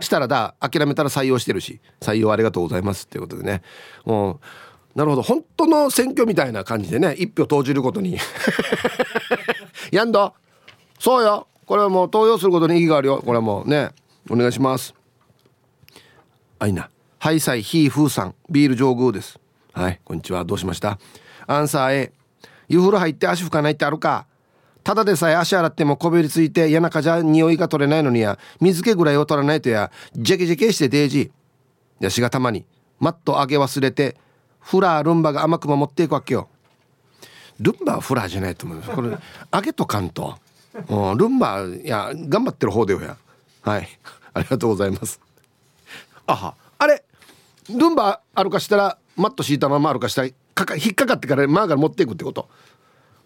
[0.00, 3.62] したらだ諦めたら採用してるし採用ありがとうございますっていうことでね。
[4.04, 5.22] もうなるほど。
[5.22, 8.18] 本当の選挙みたいな感じでね一票投じることに。
[9.92, 10.34] やんど。
[10.98, 11.46] そうよ。
[11.66, 13.18] これはもう投票することに意義があるよ。
[13.18, 13.90] これはもうね
[14.28, 14.94] お願いします。
[16.58, 16.90] あいな。
[17.18, 18.34] ハイサイヒーフーさん。
[18.50, 19.38] ビール上宮です。
[19.72, 20.00] はい。
[20.04, 20.44] こんにちは。
[20.44, 20.98] どうしました？
[21.46, 22.12] アンサー A
[22.68, 24.26] 湯風呂入って足拭かないってあるか？
[24.88, 28.38] ただでさえ足洗ってもこびりついて嫌なかじゃ匂いが取れないのにや。
[28.58, 29.92] 水気ぐらいを取らないとや。
[30.14, 31.30] ジェケジェケしてデージ。
[32.00, 32.64] やしがたまに。
[32.98, 34.16] マット上げ忘れて
[34.60, 36.48] フラールンバが甘くも持っていくわけよ。
[37.60, 39.10] ルンバはフラーじゃないと思うこれ
[39.52, 40.38] 上げとかんと、
[40.88, 43.18] うん、ルンバいや頑張ってる方でよや。
[43.60, 43.88] はい。
[44.32, 45.20] ありがとうございます。
[46.26, 46.54] あは。
[46.78, 47.04] あれ
[47.68, 52.48] ルンバあるかしたらマット敷いたままあるかしたらかか引っかかってからマーから持っていくってこと。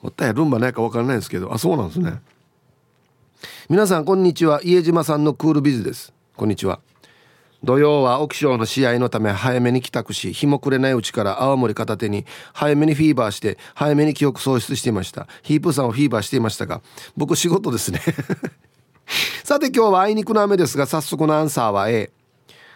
[0.02, 1.54] もったいルンバないか分からないですけど。
[1.54, 2.20] あそうなんですね。
[3.68, 4.60] 皆さんこんにちは。
[4.62, 6.12] 家島さんのクールビズです。
[6.36, 6.80] こんにちは。
[7.62, 15.28] 土曜は沖賞の試合のため早めに帰宅し日も暮れないうちから青森片手に早めにフィーバーして早めに記憶喪失していました。
[15.42, 16.82] ヒープさんはフィーバーしていましたが
[17.16, 18.00] 僕仕事ですね。
[19.44, 22.10] さて今日はあいにくの雨ですが早速のアンサーは A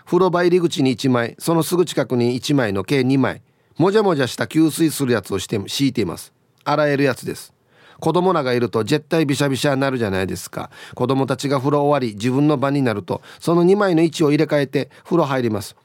[0.04, 3.42] 風呂場入り口に1枚そのすぐ近くに1枚の計2枚。
[3.78, 6.35] もじゃもじゃした吸水するやつをして敷いています。
[6.68, 7.52] 洗えるやつです。
[7.98, 10.70] 子供らがいると絶対びしゃびしゃになるじゃないですか。
[10.94, 15.76] 子供たちが風呂終わり自分の番になるとその2枚の位置を入れ替えて風呂入ります。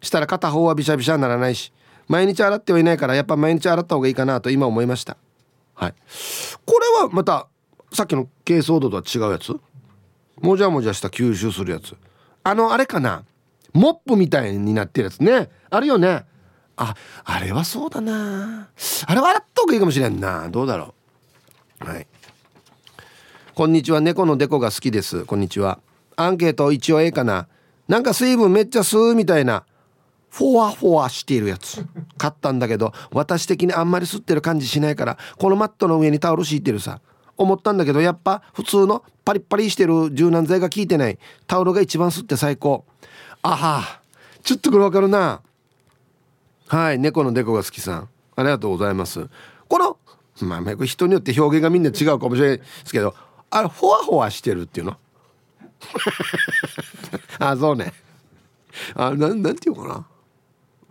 [0.00, 1.72] したら片方はびしゃびしゃにならないし
[2.06, 5.16] 毎日洗ってはいないからやっぱ毎日洗った方がいいかなと今思いました。
[5.74, 5.94] はい。
[6.64, 7.48] これはまた
[7.92, 9.58] さっきの珪藻土とは違うやつ？
[10.40, 11.96] もじゃもじゃした吸収するやつ。
[12.44, 13.24] あのあれかな？
[13.72, 15.50] モップみたいになってるやつね。
[15.68, 16.24] あるよね。
[16.76, 18.68] ああれはそうだな。
[19.06, 20.48] あれは洗った方がいいかもしれんな。
[20.48, 20.94] どうだろ
[21.80, 21.88] う。
[21.88, 22.06] はい。
[23.54, 24.00] こんにちは。
[24.00, 25.24] 猫のデコが好きです。
[25.24, 25.78] こんにちは。
[26.16, 27.48] アンケート一応ええかな。
[27.88, 29.64] なんか水分めっちゃ吸うみたいな。
[30.28, 31.82] フォワフォワしているやつ。
[32.18, 37.00] 買ったんだけど私的にあんまり吸ってる感じしないからこのマットの上にタオル敷いてるさ。
[37.38, 42.84] 思ったんだけどやっぱ普通のパリッパリしてる柔軟剤が効いてないタオルが一番吸って最高。
[43.42, 44.00] あは。
[44.42, 45.40] ちょっとこれわかるな。
[46.68, 48.08] はい猫のデコが好きさん。
[48.36, 49.28] ありがとうございます。
[49.68, 49.98] この
[50.40, 53.14] まあ人によって表現がみんな違うかもしれないですけど
[53.50, 54.96] あれほわほわしてるっていうの？
[57.38, 57.92] あそうね。
[58.94, 60.06] あなんなんていうかな？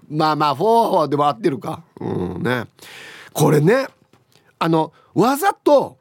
[0.10, 1.84] まあまあフォーフォーでも合ってるか。
[2.00, 2.66] うんね。
[3.34, 3.88] これね
[4.60, 5.98] あのわざと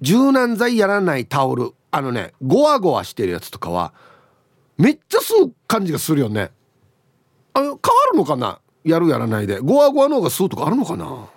[0.00, 3.92] 柔軟剤やらないタオルあのねゴワゴワしてるやつとかは
[4.78, 6.52] めっちゃ吸う感じがするよね。
[7.52, 7.78] あの変わ
[8.12, 8.59] るのかな？
[8.84, 9.60] やるやらないで。
[9.60, 11.28] ゴワゴワの方が吸うとかあるのかな？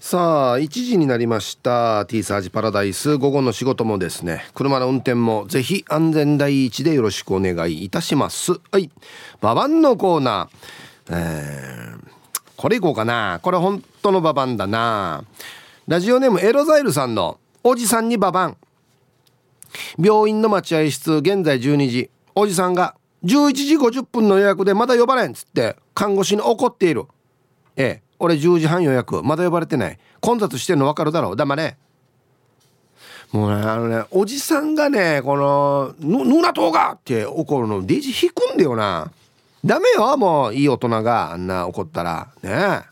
[0.00, 2.06] さあ1時になりました。
[2.06, 3.16] T サージパラダイス。
[3.18, 4.44] 午後の仕事もですね。
[4.54, 8.52] 車の運転もぜひ安全第一でよろしくお願いいたします。
[8.70, 8.90] はい。
[9.40, 11.14] ババンのコーナー。
[11.14, 12.10] えー、
[12.56, 13.40] これいこうかな。
[13.42, 15.24] これ本当のババンだな。
[15.86, 18.56] ラジオネームエロザイルさんのおじさんにババン
[19.98, 22.10] 病院の待合室現在12時。
[22.34, 27.06] おじさんが11時50分の予約でまだ呼ばれんっつって看護師に怒っている。
[27.76, 29.98] ええ俺10時半予約まだ呼ばれてない。
[30.20, 31.36] 混雑してるの分かるだろう。
[31.36, 31.76] 黙れ。
[33.32, 39.10] もうねあのねおじさんがねこの「ぬぬなとうが!」って怒るのデジ引くんだよな。
[39.64, 42.28] ダメよもういい大人があんな怒ったら。
[42.42, 42.82] ね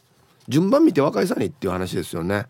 [0.49, 2.47] 順番見て若いさにっていう話ですよね。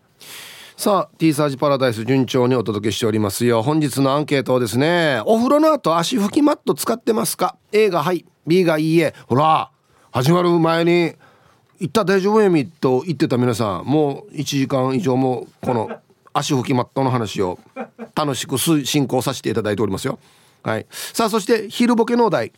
[0.79, 3.63] さあ T サージパラダイス順調にお届けしておりますよ。
[3.63, 9.15] 本日のアンケートをですねお風呂の後足拭きマット使ってますか？A がはい B がいいえ。
[9.25, 9.71] ほら
[10.11, 11.15] 始まる前に
[11.79, 15.89] 行った大丈夫やみと言ってた皆さんもう1時間以上もこの
[16.31, 17.57] 足拭きマットの話を
[18.13, 20.19] 楽しく進行させていただいておりますよ。
[20.61, 20.85] はい。
[20.91, 22.53] さあそして昼ボケのお題。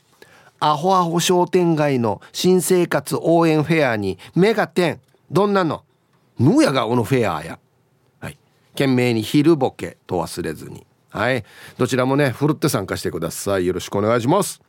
[0.60, 5.00] アホアホ商店街の新生活応援フェアに目が点。
[5.32, 5.86] どんなの？
[6.38, 7.60] ぬやがおのフェアや。
[8.80, 10.88] 懸命に昼ボケと忘れずに。
[11.10, 11.44] はい。
[11.78, 13.66] どちらもねふるって参加してください。
[13.66, 14.62] よろしくお願いします。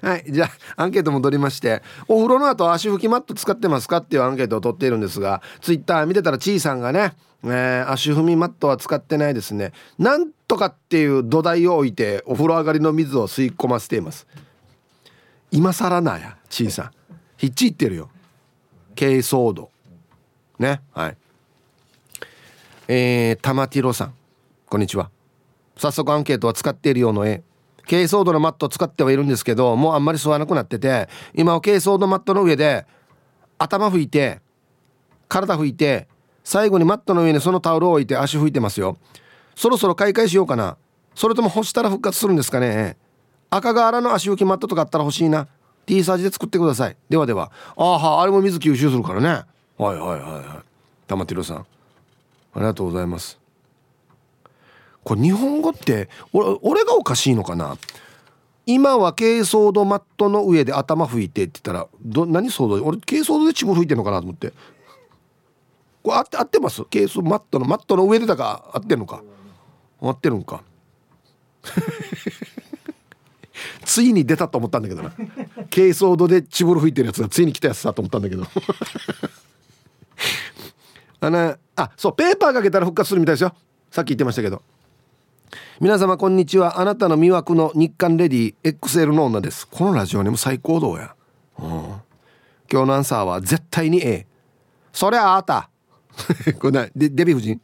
[0.00, 0.24] はい。
[0.26, 7.12] じゃあアンケート戻りましてお風呂の後足拭きマット使ってますかっていうアンケートを取っているんですがツイッター見てたらちいさんがね、
[7.44, 9.72] えー、足踏みマットは使ってないですね。
[9.98, 14.26] なんとかっていう土台を置いてお風呂上がりの水を吸い込ませています。
[15.50, 16.90] 今更なやちいさん。
[17.36, 18.08] ひっちいってるよ。
[18.94, 19.70] 珪藻土。
[20.58, 20.80] ね。
[20.92, 21.16] はい。
[22.88, 24.14] えー、玉ティロさん。
[24.68, 25.10] こんにちは。
[25.76, 27.42] 早速アンケートは使っているようの絵
[27.86, 32.86] 珪藻土のマットを使ってはいるんですけどもうあんまり吸わなくなってて今は珪藻土マットの上で
[33.58, 34.40] 頭拭いて
[35.28, 36.08] 体拭いて
[36.44, 38.96] 最後にマットの上にそのタオルを置いて足拭いてますよ。
[39.56, 40.76] そろそろ買い替えしようかな。
[41.16, 42.96] それとも干したら復活するんですかね。
[43.50, 45.48] 赤瓦の足拭きマットとかあったら欲しいな。
[45.86, 46.96] T サージで作ってください。
[47.08, 47.50] ではでは。
[47.76, 49.28] あああれも水吸収するからね。
[49.76, 51.08] はいはいはいはい。
[51.08, 51.66] 玉ティロさん。
[52.56, 53.38] ありがとうございます。
[55.04, 57.76] これ日本語って俺俺がおかしいのかな？
[58.64, 64.52] 今は珪藻土マットの上で頭拭いてって言ったらど何想像俺珪藻土で血拭いてんのかなと思って。
[66.02, 66.82] これ合って合ってます？
[66.84, 69.22] 珪藻マットのマットの上でだか合ってんのか？
[70.00, 70.62] 合ってるんか？
[73.84, 75.10] ついに出たと思ったんだけどな。
[75.70, 78.44] 珪藻土で血風呂吹いてるやつがついに来たやつだと思ったんだけど。
[81.20, 83.54] あのあそうペーパーかけたら復活するみたいですよ。
[83.90, 84.62] さっき言ってましたけど。
[85.78, 86.80] 皆様こんにちは。
[86.80, 89.68] あなたの魅惑の日韓レディ XL の女です。
[89.68, 91.14] このラジオにも最高道や、
[91.58, 91.66] うん、
[92.72, 94.26] 今日のアンサーは絶対に A
[94.92, 95.70] そりゃああた。
[96.58, 97.60] これなデデヴィ夫人。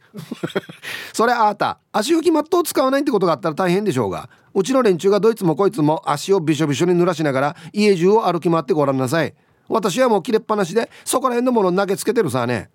[1.11, 1.79] それあなた。
[1.91, 4.29] 足拭きマットを使わないってことがあったら大変でしょうが。
[4.53, 9.33] うちの連中がどいつもこいつも足をびしょびしょに濡らしながら家中を歩き回ってごらんなさい。
[9.67, 12.69] 私はもう切れっぱなしでそこら辺のもの投げつけてるさね。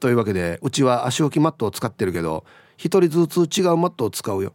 [0.00, 2.44] というわけでうちは足拭きマットを使ってるけど
[2.76, 4.52] 一人ずつ違うマットを使うよ。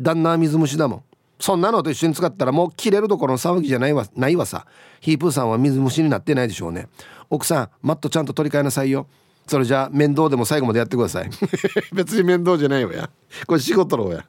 [0.00, 1.02] 旦那は水虫だもん。
[1.38, 4.66] そんなのと一緒に使ったらもう切れるどころの騒ぎじゃないわないわさ。
[5.00, 6.88] ヒープーさんは水虫になってないでしょうね。
[7.28, 9.06] 奥さんマットちゃんと取り替えなさいよ。
[9.46, 11.30] それじゃあ面倒でも最後までやってください。
[11.92, 13.10] 別に面倒じゃないわや。
[13.46, 14.24] これ仕事ろうや。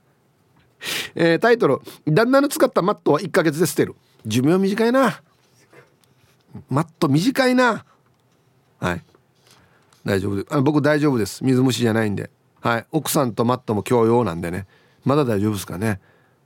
[1.14, 5.22] えー、タイトル「旦那の使ったマットは1ヶ月で捨てる」寿命短いな。
[6.70, 7.86] マット短いな。
[8.80, 9.04] はい。
[10.06, 11.44] 大丈夫であの僕大丈夫です。
[11.44, 12.30] 水虫じゃないんで。
[12.62, 12.86] はい。
[12.92, 14.68] 奥さんとマットも共用なんでね。
[15.06, 16.00] まだ大丈夫ですかね。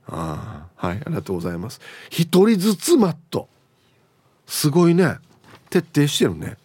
[0.06, 0.96] ああはい。
[1.04, 1.80] ありがとうございます。
[2.10, 3.48] 一人ずつマット。
[4.46, 5.16] すごいね。
[5.70, 6.56] 徹底してるね。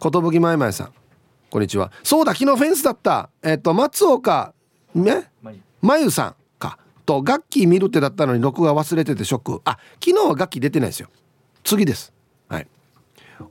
[0.00, 0.92] 寿まいまいさん。
[1.50, 1.92] こんにちは。
[2.02, 3.28] そうだ昨日フェンスだった。
[3.42, 4.54] えっ、と松岡。
[4.94, 5.30] ね？
[5.80, 6.10] まゆ。
[6.10, 6.78] さんか。
[7.04, 9.62] と楽器見るってだったのに録画忘れててショック。
[9.64, 11.08] あ昨日は楽器出てないですよ。
[11.62, 12.12] 次です。
[12.48, 12.66] はい。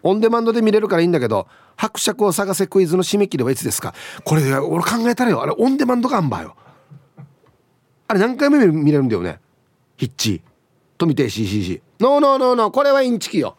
[0.03, 3.93] オンデマンドで見れるからいいんだけど伯爵を探せクイズの締め切りはいつですか？
[4.23, 5.41] これ俺考えたらよ。
[5.41, 6.55] あれオンデマンドガンバーよ。
[8.07, 9.39] あれ何回目見れるんだよね？
[9.97, 10.41] ヒッチ
[10.97, 12.71] 富亭 CCC ノーノーノーノー。
[12.71, 13.55] これはインチキよ。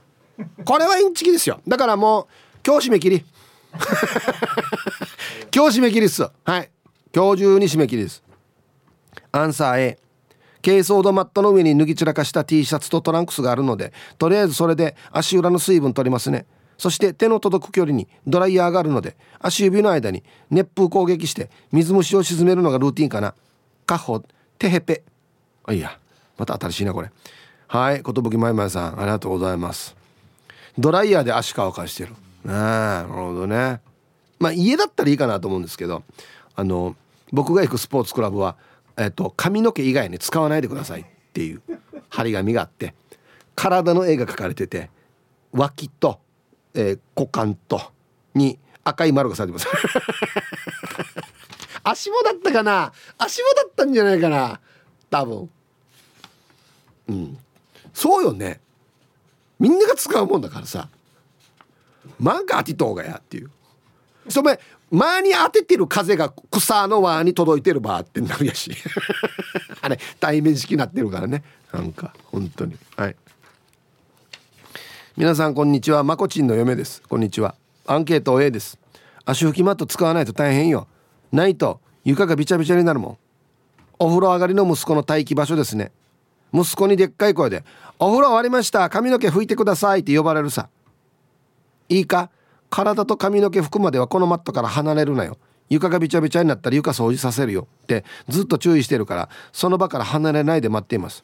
[0.64, 1.61] これはインチキですよ。
[1.66, 2.27] だからもう
[2.66, 3.25] 今日締め切り。
[5.55, 6.22] 今日締め切りっす。
[6.22, 6.70] はい。
[7.14, 8.22] 今日中に締め切りです。
[9.33, 9.98] アンサー A
[10.62, 16.46] 珪藻土マットの上に脱ぎ散らかした T シャツとトランクスがあるのでとりあえずそれで足裏の水分取りますね。
[16.78, 23.35] そして手の届く距離にドライヤーがあるので足指の間に熱風攻撃して水虫を沈めるのがルーティンかな。
[23.87, 24.22] カッホ
[24.58, 25.02] テヘペ。
[25.64, 25.98] あいや。
[26.38, 27.11] また新しいなこれ。
[27.68, 29.94] はい寿まいまいさんありがとうございます。
[30.78, 32.14] ドライヤーで足乾かしてる。
[32.44, 33.80] なるほどね。
[34.38, 36.02] まあ家だったらいいかなと思うんですけど
[36.56, 36.96] あの
[37.32, 38.56] 僕が行くスポーツクラブは、
[38.98, 41.62] えっと、髪の毛以外に使わないでくださいっていう
[42.08, 42.94] 張り紙があって
[43.54, 44.90] 体の絵が描かれてて
[45.52, 46.18] 脇と、
[46.74, 47.92] えー、股間と
[48.35, 49.68] に赤い丸がされてます。
[51.85, 52.92] 足もだったかな？
[53.18, 54.61] 足もだったんじゃないかな？
[55.11, 55.50] 多分。
[57.08, 57.38] うん。
[57.92, 58.61] そうよね。
[59.58, 60.88] みんなが使うもんだからさ。
[62.18, 63.50] マンか当てとうがやっていう。
[64.28, 64.58] そめ
[64.90, 68.70] 間に当ててる風が草の輪に届いてるばってなるやし。
[69.80, 71.42] あれ対面式になってるからね。
[71.72, 72.76] なんか本当に。
[72.96, 73.16] はい。
[75.14, 76.03] 皆さんこんにちは。
[76.05, 77.03] まこちんの嫁です。
[77.03, 77.55] こんにちは。
[77.87, 78.79] アンケート A です。
[79.27, 80.87] 足拭きマット使わないと大変よ。
[81.33, 83.18] ないと床がびちゃびちゃになるもん。
[83.98, 85.92] お風呂上がりの息子の待機場所ですね。
[86.55, 87.62] 息子にでっかい声で
[88.01, 88.88] 「お風呂終わりました。
[88.88, 90.70] 髪の毛拭いてください」って呼ばれるさ。
[91.90, 92.31] いいか？
[92.70, 95.37] 体と髪の毛拭くまではこのマットから離れるなよ。
[95.68, 97.68] 床がびちゃびちゃになったら床掃除させるよ。
[97.83, 101.22] ってずっと注意してるからその場から離れないで待っています。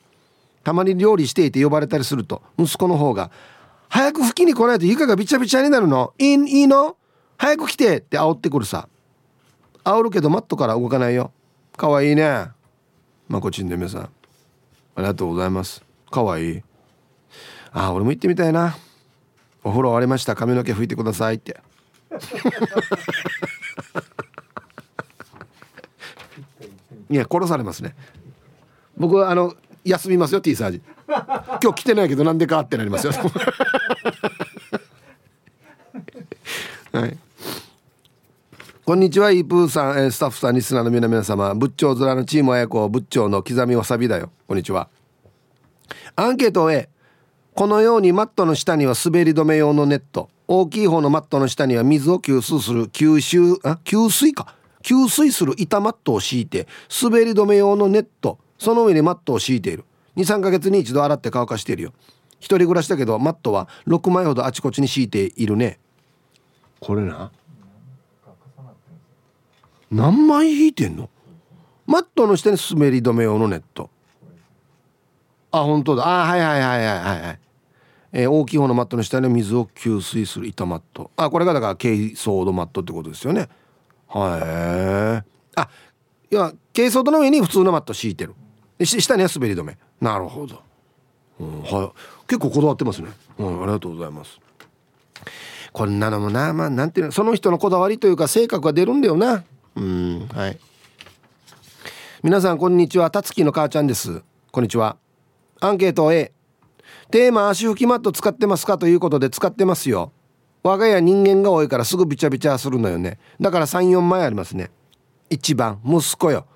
[0.62, 3.30] たまに料理していて呼ばれたりすると息子の方が
[3.88, 6.12] 「早く拭きに来ないと床がびちゃびちゃになるの。
[6.18, 6.96] いいいいの？
[7.36, 8.88] 早く来て!」って煽ってくるさ。
[9.84, 11.32] 煽るけどマットから動かないよ。
[11.76, 12.48] かわいいね。
[13.28, 14.02] まこちんで皆さん。
[14.02, 14.10] あ
[14.98, 15.82] りがとうございます。
[16.10, 16.62] かわいい。
[17.72, 18.76] あ俺も行ってみたいな。
[19.64, 20.34] お風呂終わりました。
[20.34, 21.60] 髪の毛拭いてくださいって。
[27.10, 27.94] いや殺されますね。
[28.96, 29.54] 僕あの
[29.84, 33.12] 休みますよ T サージ今日来てないけどなんでかってなりますよ。
[36.92, 37.16] はい。
[38.84, 40.12] こんにちはイープーさん。
[40.12, 41.54] スタッフさんリスナーの皆様。
[41.54, 44.30] 仏頂面のチーム親子仏頂の刻みわさびだよ。
[44.46, 44.88] こんにちは。
[46.16, 46.90] アンケート A
[47.54, 50.28] このようにマットの下には滑り止め用のネット。
[50.46, 54.54] 大きい方のマットの下には水を吸収する吸収あ吸水か。
[54.82, 56.66] 吸水する板マットを敷いて
[57.02, 58.38] 滑り止め用のネット。
[58.58, 59.84] その上にマットを敷いている。
[60.18, 61.92] 23ヶ月に一度洗って乾かしているよ。
[62.40, 65.78] 一人暮らしだけどマットは6枚ほどあちこちに敷いているね。
[66.80, 67.30] これな？
[69.90, 71.08] 何枚引いてんの？
[71.86, 73.90] マットの下に滑り止め用のネット。
[75.50, 76.06] あ本当だ。
[76.06, 77.38] あはいはいはいはいはいはい。
[78.12, 81.10] えー、大きい方のマットの下に水を吸水する板マット。
[81.16, 83.48] あこれがだから珪藻土マットってことですよね。
[84.06, 85.24] は
[85.56, 85.60] い。
[85.60, 85.68] あ
[86.30, 88.34] いや珪藻土の上に普通のマット敷いてる。
[88.78, 89.78] で下には滑り止め。
[90.00, 90.62] なるほど、
[91.40, 94.38] うん、はい、結構こだわってますね、うん、ありがとうございます。
[95.72, 99.44] こんなのもなまあなんていうのその人のこだわりというか性格が出るんだよな。
[99.76, 100.58] うんはい。
[102.22, 103.10] 皆さんこんにちは。
[103.10, 104.22] たつきの母ちゃんです。
[104.50, 104.96] こんにちは。
[105.60, 106.32] アンケート A
[107.10, 108.78] テーマ足拭きマット使ってますか？
[108.78, 110.12] ということで使ってますよ。
[110.62, 113.18] 我が家人間が多いからすぐびちゃびちゃするのよね。
[113.40, 114.70] だから34枚ありますね。
[115.30, 116.46] 1番息子よ。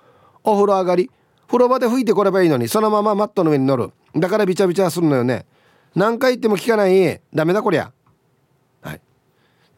[0.43, 1.11] お風呂上がり
[1.53, 3.93] 風呂場で拭いてこればいいのにそのままマットの上に乗る。
[4.17, 5.45] だからびちゃびちゃするのよね。
[5.95, 7.93] 何回言っても聞かないダメだこりゃ。
[8.81, 9.01] はい。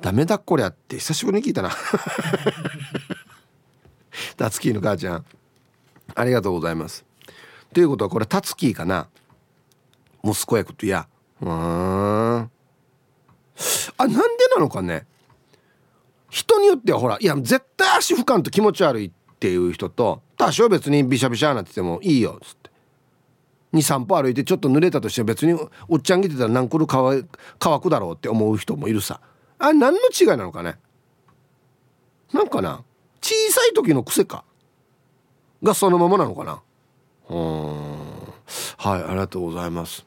[0.00, 1.70] ダメだこりゃって久しぶりに聞いたな。
[4.38, 5.24] タツキーの母ちゃん。
[6.14, 7.04] ありがとうございます。
[7.72, 9.08] ということはこれタツキーかな。
[10.22, 11.08] 息子役とや。
[11.40, 11.48] うん。
[11.50, 12.48] あ
[13.98, 14.18] なんで
[14.54, 15.08] なのかね。
[16.30, 19.10] 人によってはほらいや絶対足拭かんと気持ち悪いっ
[19.40, 22.70] ていう人と多少別にビシャビシャなっててもいいよっつって。
[23.72, 27.26] 23歩歩いてちょっと濡れたとして別におっちゃん着てたら何個る乾
[27.58, 29.22] 乾くだろうって思う人もいるさ。
[29.58, 30.76] あ何の違いなのかね？
[32.34, 32.84] なんかな？
[33.22, 34.44] 小さい時の癖か？
[35.62, 36.60] がそのままなのかな？
[37.30, 37.74] うん。
[38.76, 40.04] はいありがとうございます。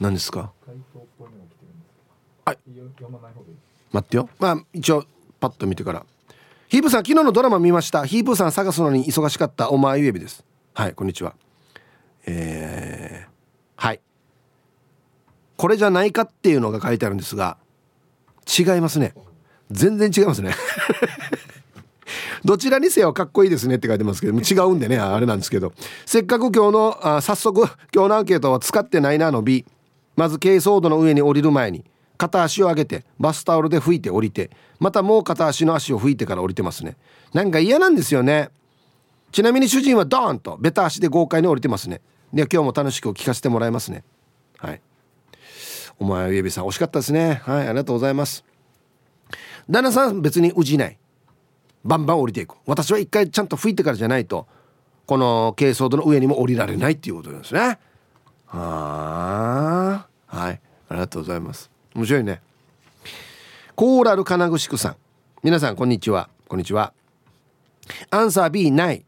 [0.00, 0.50] 何ですか？
[2.44, 2.58] はい。
[3.92, 4.28] 待ってよ。
[4.40, 5.04] まあ一応
[5.38, 6.04] パッと見てから
[6.72, 8.06] ヒープさん昨日のドラマ見ました。
[8.06, 9.68] ヒープさん探すのに忙しかった。
[9.68, 10.42] お前ゆえびです。
[10.72, 11.34] はいこんにちは。
[12.24, 13.30] えー、
[13.76, 14.00] はい。
[15.58, 17.58] これじゃないかっていうのが書いてあるんですが
[18.58, 19.12] 違いますね。
[19.70, 20.54] 全然違いますね。
[22.42, 25.74] どちらにせよかっこいいですねって書いてますけど違うんでねあれなんですけど。
[26.06, 29.66] せっかく今日のあ早速今日のアンケートは使ってないなの B
[30.16, 31.84] まず軽装土の上に降りる前に。
[32.22, 36.96] 片足を上げてバスタオルで拭いて降りてまたもう片足の足を拭いてから降りてますね。
[37.34, 38.50] なんか嫌なんですよね。
[39.32, 42.00] ちなみに主人はドーンとベタ足で豪快に降りてますね。
[42.32, 44.04] で今日も楽しく聞かせてもらいますね。
[44.58, 44.80] はい。
[45.98, 47.42] お前指さん惜しかったですね。
[47.44, 48.44] はいありがとうございます。
[49.68, 50.98] 旦那さん別にうじない。
[51.84, 52.54] バンバン降りていく。
[52.66, 54.46] 私は一回ちゃんと吹いてからじゃないと
[55.06, 57.80] この軽装度の上にも降りられないっていうことなんですね。
[58.46, 61.71] はあはいありがとうございます。
[61.94, 62.40] 面白いね。
[63.74, 64.96] コーラル金具宿さん。
[65.42, 66.30] 皆さんこんにちは。
[66.48, 66.92] こんにちは。
[68.10, 69.04] アンサー B ない。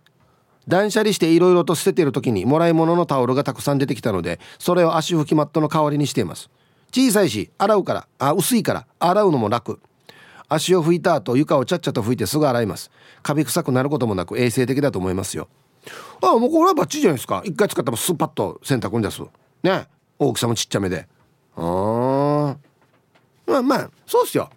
[0.68, 6.50] 断捨離していろいろと捨ててる時にもらい物のタオルがたくさん出てきたのでそれを足拭きマットの代わりにしています。
[6.92, 9.80] 小さいし洗うからあ薄いから洗うのも楽。
[10.48, 12.90] 足を拭いた後床をちゃっちゃと拭いてすぐ洗います。
[13.22, 15.48] カビ臭くなることもなく衛生的だと思いますよ。
[16.22, 17.42] あもうこれはバッチリじゃないですか。
[17.44, 19.22] 一回使ったらスパッと洗濯に出す。
[19.62, 19.86] ね。
[20.18, 21.06] 大きさもちっちゃめで。
[21.56, 21.64] ああ
[23.54, 24.50] まあまあそうっすよ。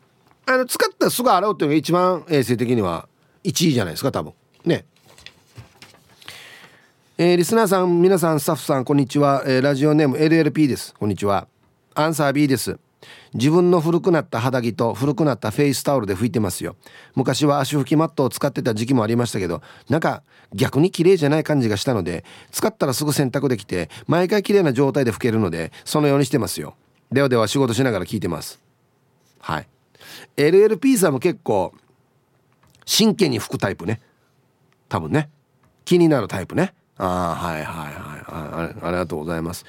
[0.46, 3.08] あの使ったらすぐ洗うっていうのが一番衛生的には
[3.44, 4.34] 1位じゃないですか多分。
[4.66, 4.86] ね。
[7.18, 10.94] えー、リスナーさん皆さんスタッフさんこんにちは、えー、ラジオネーム LLP です。
[10.94, 11.48] こんにちは。
[11.96, 12.80] アンサー B です。
[13.34, 16.76] 自分の古くなった肌着と古くなったフェイスタオルで拭いてますよ。
[17.16, 20.24] 昔は足拭きマットを使ってた時期もありましたけどなんか
[20.54, 26.76] 逆に綺麗じゃない感じがしたので使ったらすぐ洗濯できて毎回綺麗な状態で拭けるのでそのようにしてますよ。
[27.12, 28.67] ではでは仕事しながら聞いてます。
[29.48, 29.68] はい。
[30.36, 31.74] LLP さんも結構
[32.86, 34.02] 真剣に拭くタイプね。
[34.90, 35.30] 多分ね。
[35.86, 36.74] 気になるタイプね。
[36.98, 39.64] ああはいはいはいあありがとうございます。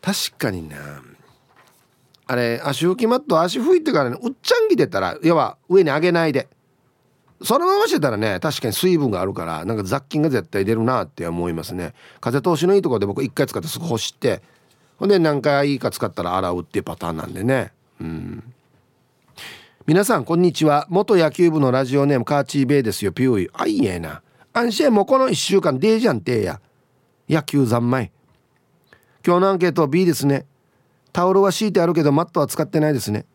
[0.00, 0.76] 確かにな
[2.26, 6.48] あれ足拭きマット足拭いてからねうっちゃん着てたら要は上に上げないで。
[7.42, 11.92] そのまましてたらね確かに水分があるからなんか雑菌が絶対出るなって思いますね。
[12.22, 14.40] 風通しのいいところで僕一回使ってすぐ干して
[14.98, 17.72] ほんで何回いいか使ったら洗うっていうパターンなんでね。
[18.00, 18.54] うん。
[19.84, 20.86] 皆さんこんにちは。
[20.90, 23.10] 元野球部のラジオネームカーチーベイですよ。
[23.10, 23.50] ピューイ。
[23.52, 24.22] あいいえな。
[24.52, 26.60] 安心もうこの1週間デージャンてや。
[27.28, 28.12] 野球三昧。
[29.26, 30.46] 今日のアンケート B ですね。
[31.12, 33.26] タオルは敷いてあるけどマットは使ってないですね。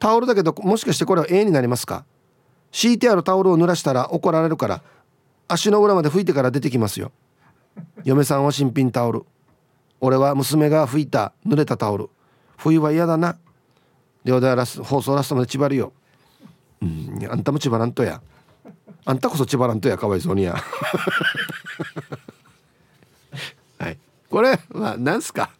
[0.00, 2.04] タオルだけどもしかしてこれは A になりますか？
[2.72, 4.82] 敷いてあるタオルを濡らしたら怒られるから。
[5.46, 7.12] 足の裏まで拭いてから出てきますよ。
[8.02, 9.24] 嫁さんは新品タオル。
[10.00, 12.10] 俺は娘が拭いた濡れたタオル。
[12.56, 13.38] 冬は嫌だな。
[14.24, 15.92] 両手ラス放送ラストまで縛るよ。
[16.80, 18.20] うんあんたも縛らんとや。
[19.04, 20.54] あんたこそ縛らんとやかわいそうにや。
[23.78, 23.98] はい。
[24.30, 25.50] これは何すか？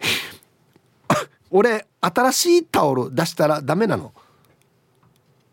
[1.50, 4.12] 俺新しいタオル出したらダメなの。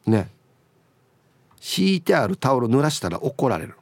[0.05, 0.30] ね。
[1.59, 3.76] 敷いてあるタオル濡らしたら怒られる。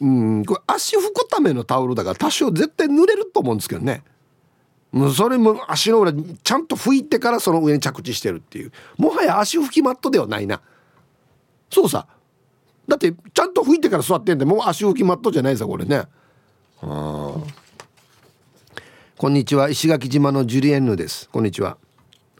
[0.00, 4.02] うんこれ足拭くためのタオルだから多少絶対濡れると思うんですけどね。
[5.14, 8.72] それも足の裏ちゃんと拭いてからその上に着地してるっていう。
[8.98, 10.60] もはや足拭きマットではないな。
[11.70, 12.06] そうさ。
[12.86, 16.04] だってちゃんと拭いてから座ってんでもう足拭きマットじゃないさこれね。
[16.82, 17.34] あ
[19.16, 19.70] こんにちは。
[19.70, 21.30] 石垣島のジュリエンヌです。
[21.30, 21.78] こんにちは。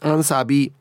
[0.00, 0.72] アンサー B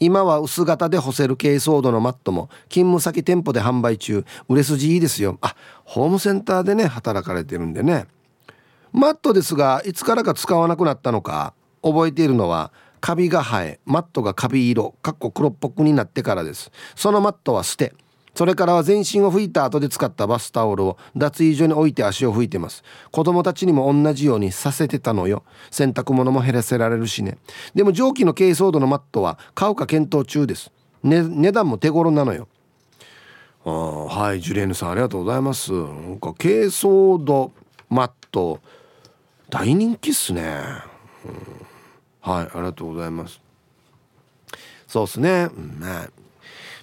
[0.00, 4.24] 今は薄型で干せる軽装度のマットも勤務先店舗で販売中。
[4.48, 5.36] 売れ筋いいですよ。
[5.42, 8.06] あホームセンターでね働かれてるんでね。
[8.92, 16.70] マットですがいつからか使わなくなったのか覚えているのはカビが生えマットがカビ色かっこ黒っぽくになってからです。
[16.96, 17.94] そのマットは捨て
[18.38, 22.84] それからは全身を拭いた後で使ったバスタオルを脱衣所に置いて足を拭いてます。
[23.10, 25.42] 子供たちにも同じようにさせてたのよ。
[25.72, 27.38] 洗濯物も減らせられるしね。
[27.74, 30.70] でも蒸気の軽装度のマットは買うか検討中です、
[31.02, 32.46] ね、値段も手頃なのよ。
[33.64, 35.72] あはいジュレーヌさんありがとうございます。
[35.72, 35.78] な
[36.10, 37.50] んか軽装度
[37.90, 38.60] マット
[39.50, 40.42] 大人気っすね、
[41.24, 43.40] うん、はいありがとうございます。
[44.86, 46.10] そうっすね、うん、まあ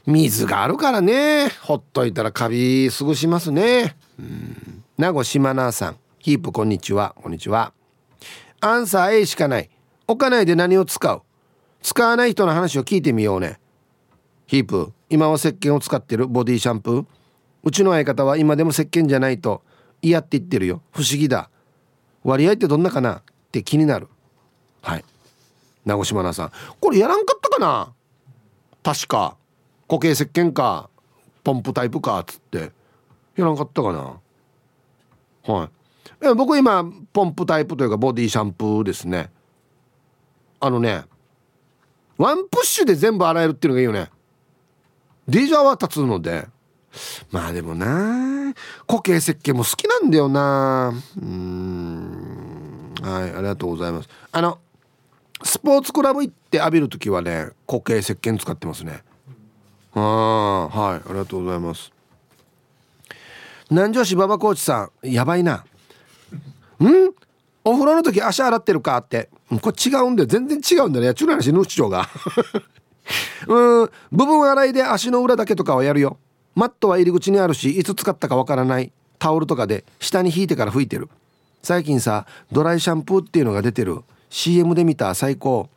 [0.08, 1.50] 水があるからね。
[1.62, 3.96] ほっといたらカビ過ごしますね。
[4.20, 4.84] うん。
[4.98, 5.98] 名護島奈さん。
[6.20, 7.16] ヒープこんにちは。
[7.22, 7.74] こんにちは。
[8.62, 9.70] アンサー A しかない。
[10.08, 11.22] 置かないで何を使う？
[11.82, 13.60] 使わない人の話を聞いてみようね。
[14.46, 16.28] ヒープ今は石鹸を使ってる。
[16.28, 17.06] ボディシャンプー。
[17.64, 19.64] うちの相方は今でも石鹸じゃないと。
[20.04, 20.84] 嫌って言ってるよ。
[20.92, 21.50] 不思議だ。
[22.26, 24.10] 割合ってどんなかなって気になる？
[24.82, 25.06] はい。
[25.86, 26.52] 名護島奈さん。
[26.82, 27.94] これやらんかったかな？
[28.84, 29.38] 確か。
[29.88, 30.90] 固形石鹸か
[31.44, 32.72] ポンプタイプかっつって。
[33.38, 34.20] やらんかったかな？
[35.54, 35.70] はい。
[36.26, 39.30] え僕今ポンプタイプというかボディシャンプーですね。
[40.60, 41.04] あのね
[42.18, 44.10] ワンプッシュで全部洗えるっていうのがいいよね。
[45.28, 46.48] ディジャーは立つので。
[47.30, 48.54] まあでもな
[48.88, 50.94] 固形石鹸も好きなんだよな。
[51.22, 51.95] うん
[53.06, 54.10] はいありがとうございます。
[54.32, 54.58] あの
[55.44, 59.04] スポーツクラブ行って浴びる時はね固形石鹸使ってますね。
[59.94, 61.92] ああはいありがとうございます。
[63.70, 65.54] 南城市馬場コーチさんやばいな。
[65.56, 65.66] ん？
[67.64, 69.30] お風呂の時足洗ってるかって。
[69.62, 70.28] これ違うんだよ。
[70.28, 71.06] 全然違うんだね。
[71.08, 72.08] やちゅう話の主張が。
[73.48, 73.90] うん。
[74.12, 76.18] 部分洗いで足の裏だけとかはやるよ。
[76.56, 78.92] マットは入り口にあるしいつ使ったかわからない。
[79.20, 81.10] タオルとかで下に引いてから拭いてる。
[81.66, 84.04] 最近さドライシャンプーっていうのが出てる。
[84.30, 85.68] CM で見た最高。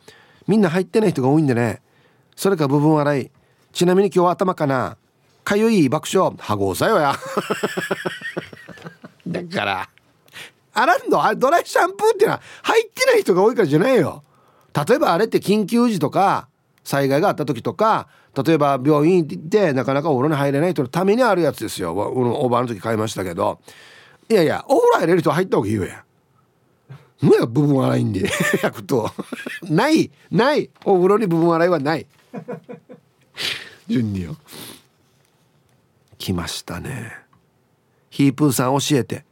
[0.47, 1.81] みんな入ってない人が多いんでね。
[2.37, 3.31] それか部分洗い。
[3.73, 4.99] ちなみに今日は頭かな。
[5.45, 6.35] かゆい爆笑。
[6.39, 7.15] はごうさよや。
[9.27, 9.89] だから。
[10.75, 11.25] 洗んの？
[11.25, 14.23] あドライシャンプーっていうのは入ってない人が多いからじゃないよ。
[14.87, 16.49] 例えばあれって緊急時とか
[16.85, 18.09] 災害があった時とか
[18.47, 21.95] 例えば病院行ってなかなかお風呂に入れない人のためにあるやつですよ。
[21.95, 23.59] おおばあの時買いましたけど。
[24.31, 26.05] いやいやお風呂入れる人入った方がいいよや。
[27.21, 28.29] 無や部分洗いんで
[28.63, 29.11] 焼くと。
[29.63, 30.71] ないない。
[30.85, 32.07] お風呂に部分洗いはない。
[33.89, 34.37] 順によ。
[36.19, 37.13] 来ましたね。
[38.11, 39.25] ヒープーさん教えて。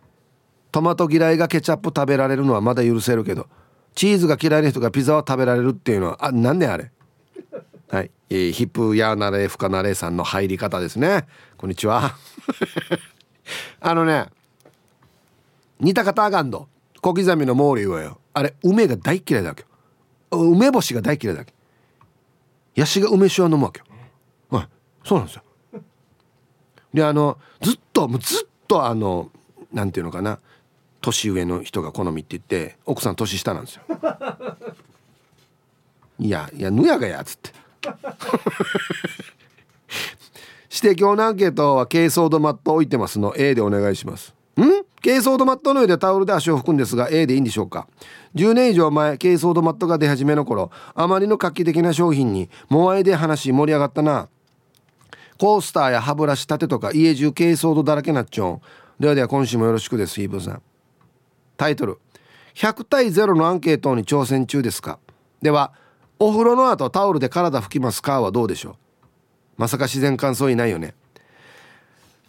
[0.72, 3.49] トマト嫌いがケチャップ食べられるのはまだ許せるけど
[3.94, 6.90] チーズが嫌いな人がピザは食べられるっていうのはあなんであれ？
[7.88, 11.26] はい、えー、ヒップヤーナレフカナレさんの入り方ですね。
[11.57, 12.16] こんにちは。
[13.80, 14.26] あのね
[15.80, 16.68] 煮た方あがんど
[17.00, 18.18] 小刻みのモーリーはよ。
[18.34, 19.64] あれ梅が大嫌いだわけ
[20.30, 21.54] 梅干しが大嫌いだわけ。
[22.74, 23.86] ヤシが梅酒を飲むわけよ。
[24.50, 24.68] はい
[25.04, 25.42] そうなんですよ。
[26.92, 29.30] であのずっともうずっとあの
[29.72, 30.38] なんていうのかな。
[31.00, 33.82] 年上の人が好みって言って奥さん年下なんですよ。
[36.18, 37.52] いやいやぬやがやっつって。
[40.68, 43.34] 指定今日のアンケートは軽装ドマット置いてますの。
[43.36, 44.34] A でお願いします。
[44.60, 44.86] ん？
[45.03, 47.86] 軽装ドマットの上でタオルで足を拭くんですが A でいいんでしょうか。
[48.34, 54.28] 10年以上前軽装ドマットが出始めの頃あまりの画期的な商品にモアイで話盛り上がったな。
[55.38, 58.61] コースターや歯ブラシ立てとか家中軽装度だらけなっちょん。
[58.99, 60.62] ではでは今週もよろしくですイーブさん。
[61.57, 61.99] タイトル。
[62.55, 64.99] 100対0のアンケートに挑戦中ですか。
[65.42, 65.74] では
[66.18, 68.22] お風呂の後タオルで体拭きますか？
[68.22, 68.74] はどうでしょう。
[69.59, 70.94] まさか自然乾燥いないよね。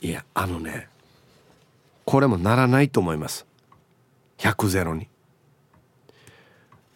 [0.01, 0.89] いやあのね
[2.08, 3.45] これもならないと思います。
[4.38, 5.10] 100ゼロに。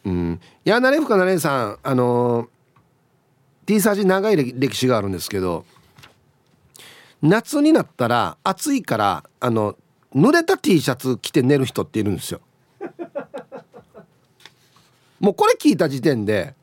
[0.05, 0.39] うん。
[0.63, 2.47] いやなれふかなれさんあのー、
[3.65, 5.65] T サージ長い歴史があるんですけど
[7.21, 9.75] 夏になったら暑いからあの
[10.15, 12.39] 濡れた T シャツ着て寝る人っているんですよ。
[15.19, 16.55] もうこれ聞いた時点で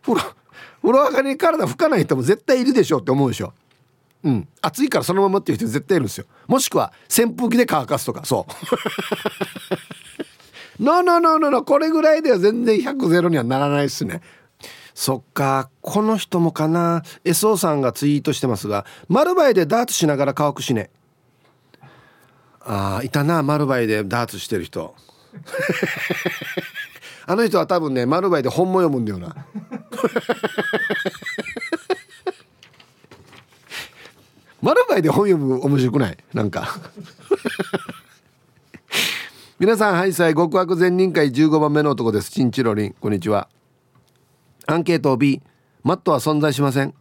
[0.00, 0.22] 風呂
[0.80, 3.52] 風呂上がりに体拭かない人も絶対いるでしょって思うでしょ。
[4.24, 4.48] うん。
[4.62, 6.26] 暑いからそのままっていう人絶対いるんですよ。
[6.46, 8.24] もしくは扇風機で乾かすとか。
[8.24, 8.52] そう。
[10.82, 14.22] ノーノーノーノーノーこれぐらいでは全然100ゼロにはならないっすね。
[14.94, 17.02] そっかこの人もかな。
[17.24, 20.90] SO さんがツイートしてますが丸バイでダーツしながら乾くしね。
[22.60, 24.94] あいたな丸バイでダーツしてる人。
[27.26, 29.36] あの人は多分ね丸バイで本も読むんだよな。
[34.64, 36.16] 丸バイで本読む面白くない？
[36.32, 36.80] なんか。
[39.58, 42.30] 皆さんはいさい極悪善人会15番目の男です。
[42.30, 42.94] チンチロリン。
[42.98, 43.50] こんにちは。
[44.66, 45.42] アンケート B
[45.82, 46.94] マットは存在しません。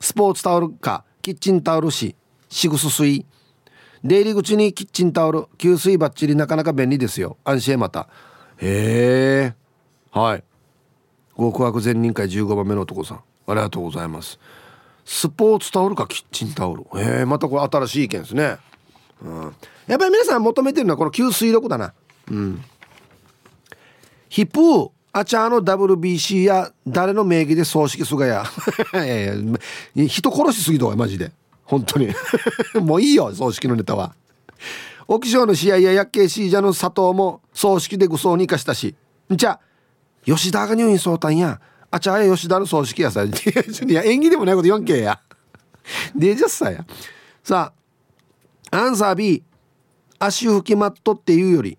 [0.00, 2.16] スポーツタオルかキッチンタオル紙
[2.48, 3.26] シグス水
[4.02, 6.34] 出入り口にキッチンタオル給水バッチリ。
[6.34, 7.36] なかなか便利ですよ。
[7.44, 8.08] 安心また。
[8.56, 9.54] へえ。
[10.10, 10.44] はい。
[11.36, 13.20] 極悪善人会15番目の男さん。
[13.46, 14.40] ありがとうございます。
[15.12, 16.84] スポーツタオルかキッチンタオル。
[16.94, 18.58] へえまたこれ新しい意見ですね、
[19.20, 19.56] うん、
[19.88, 21.92] やっぱり皆さん求めてるのはこの吸水力だな。
[22.30, 22.64] うん。
[24.28, 28.44] ヒップーあちゃの WBC や誰の名義で葬式すが や。
[29.96, 31.32] 人殺しすぎだわマジで。
[31.64, 32.14] 本当に。
[32.80, 34.14] もういいよ葬式のネタは。
[35.08, 38.94] 沖賞の試合や薬系シージャの佐藤も葬式で愚葬に生かしたし。
[39.28, 39.58] んちゃ
[40.24, 41.60] 吉田が入院そうたんや。
[41.90, 43.24] あちゃや吉田の葬式やさ。
[43.26, 43.28] い
[43.92, 45.20] や演技でもないこと言わんけや。
[46.14, 46.84] でじゃさや。
[47.42, 47.72] さ
[48.70, 49.42] あアンサー B
[50.18, 51.78] 足拭きマットっていうより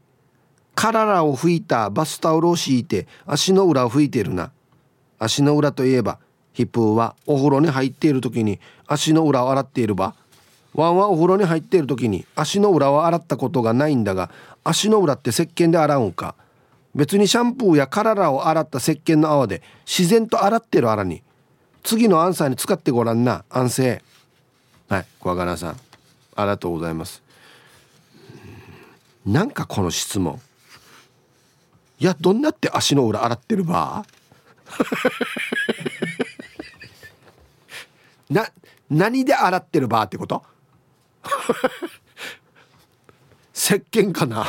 [0.75, 4.51] 体を拭いたバスタオルを敷いて足の裏を拭いてるな。
[5.19, 6.19] 足の裏といえば
[6.53, 10.15] ヒップーはお風呂に入っている時に足の裏を洗っているば。
[10.73, 14.29] ワンはお風呂に入っている時に足の裏を洗ったことがないんだが
[14.63, 16.35] 足の裏って石鹸で洗うんか。
[16.93, 21.23] 別にシャンプーや体を洗った石鹸の泡で自然と洗ってる洗に。
[21.83, 23.43] 次のアンサーに使ってごらんな。
[23.49, 24.03] 安静。
[24.89, 25.77] はい小柄さん。
[26.35, 27.21] ありがとうございます。
[29.25, 30.41] なんかこの質問。
[31.99, 34.05] いやどんなって足の裏洗ってるば？
[38.29, 38.47] な
[38.89, 40.43] 何で洗ってるばってこと？
[43.53, 44.45] 石鹸かな？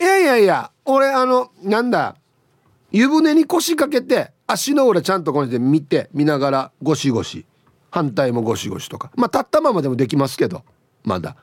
[0.00, 2.16] いやいやいや俺あのなんだ
[2.90, 7.46] 湯船に腰掛けて足の裏ちゃんとこうやって見て見ながらゴシゴシ
[7.90, 9.12] 反対もゴシゴシとか。
[9.14, 10.64] まあ立ったままでもできますけど
[11.04, 11.36] まだ。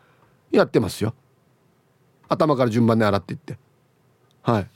[0.51, 1.13] やってますよ。
[2.27, 3.57] 頭から順番で洗っていって。
[4.41, 4.67] はい。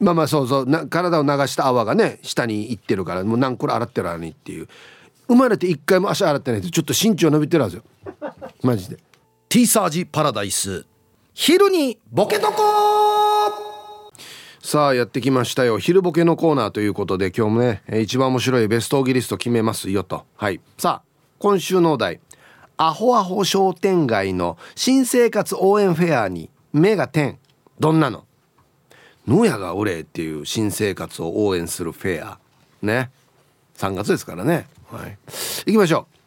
[0.00, 0.66] まあまあそうそう。
[0.66, 4.68] な体を流した泡がね下に行ってるからもう何個洗ってるのにっていう。
[5.28, 7.82] 生まれて一回も足洗ってないとちょっと身長伸びてるはずよ。
[8.62, 8.98] マジで。
[9.50, 10.86] T サージパラダイス。
[11.34, 14.12] 昼にボケとこ
[14.60, 15.80] さあやってきましたよ。
[15.80, 20.24] 昼ボケのコーナーということで今日もね一番面白いベストオギリスト決めますよと。
[20.36, 20.60] はい。
[20.78, 21.08] さあ
[21.40, 22.20] 今週のお題。
[22.76, 27.40] アホアホ商店街の新生活応援フェアに目が点。
[27.80, 28.26] どんなの？
[29.26, 32.38] 野屋がおれっていう新生活を応援するフェア。
[32.82, 33.10] ね。
[33.78, 34.68] 3月ですからね。
[34.92, 35.18] はい。
[35.66, 36.19] 行きましょう。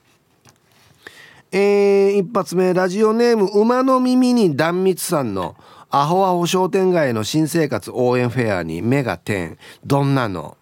[1.56, 5.56] えー、一発目ラジオネーム馬の耳に断蜜さんの
[5.92, 9.60] アホアホ商店街の新生活応援フェアに目が点。
[9.86, 10.58] どんなの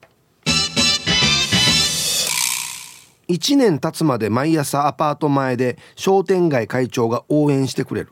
[3.30, 8.12] ？1年経つまで毎朝アパート前で商店街会長が応援してくれる。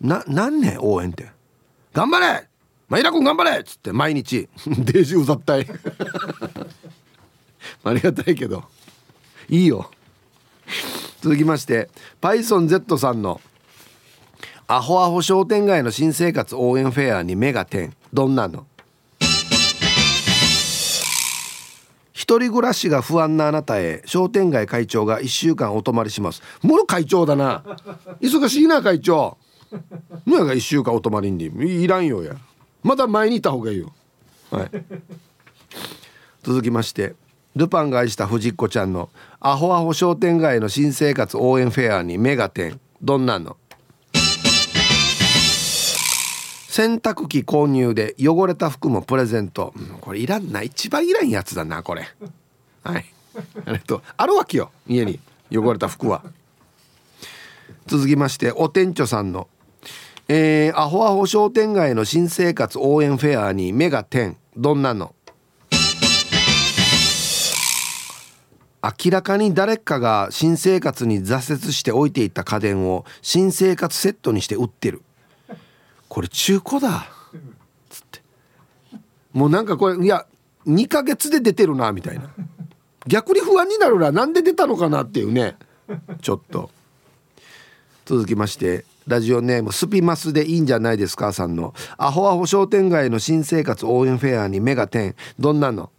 [0.00, 1.30] な何年応援って？
[1.92, 2.46] 頑張れ！
[2.88, 4.48] マイラ君頑張れっつって毎日。
[4.66, 5.66] デージうざったい。
[7.82, 8.62] ありがたいけど。
[9.48, 9.90] いいよ。
[11.22, 11.88] 続きまして
[12.20, 13.40] PythonZ さんの
[14.66, 17.94] 「アホアホ商店街の新生活応援フェアに目が点。
[18.12, 18.66] どんなの?」
[22.12, 26.42] 一人暮らしが不安なあなたへ商店街会長が1週間お泊まりします。
[26.62, 27.62] もろ会長だな。
[28.20, 29.38] 忙しいな会長。
[30.26, 31.50] のやが1週間お泊まりに。
[31.82, 32.34] いらんよや。
[32.82, 33.92] まだ前にいた方がいいよ。
[34.50, 34.70] はい。
[36.42, 37.14] 続きまして
[37.54, 39.10] ルパンが愛した藤子ちゃんの
[39.44, 42.78] アホアホ商店街の新生活応援フェアに目が点。
[43.02, 43.56] どんなの？
[46.68, 50.62] 洗濯機購入で汚れた服もプレゼント、うん、これいらんな。
[50.62, 52.06] 一番いらんやつだなこれ。
[52.84, 53.04] はい。
[53.64, 55.18] ありとあるわけよ家に。
[55.50, 56.22] 汚れた服は。
[57.86, 59.48] 続きましてお店長さんの。
[60.28, 64.36] えー、アホアホ商店街の新生活応援フェアに目が点。
[64.56, 65.16] どんなの？
[68.82, 75.02] 明らかに誰かが新生活に挫折して置いていった家電を新生活セットにして売ってる。
[76.08, 77.06] これ中古だ。
[77.88, 78.20] つって。
[79.32, 80.26] もうなんかこれいや
[80.66, 82.28] 2ヶ月で出てるなみたいな。
[83.06, 84.10] 逆に不安になるな。
[84.10, 85.56] なんで出たのかなっていうね。
[86.20, 86.70] ちょっと。
[88.04, 91.72] 続きましてラジオネームスピマスでいいんじゃないですかさんの。
[91.98, 95.14] アホアホ商店街の新生活応援フェアに目が点。
[95.38, 95.90] どんなの？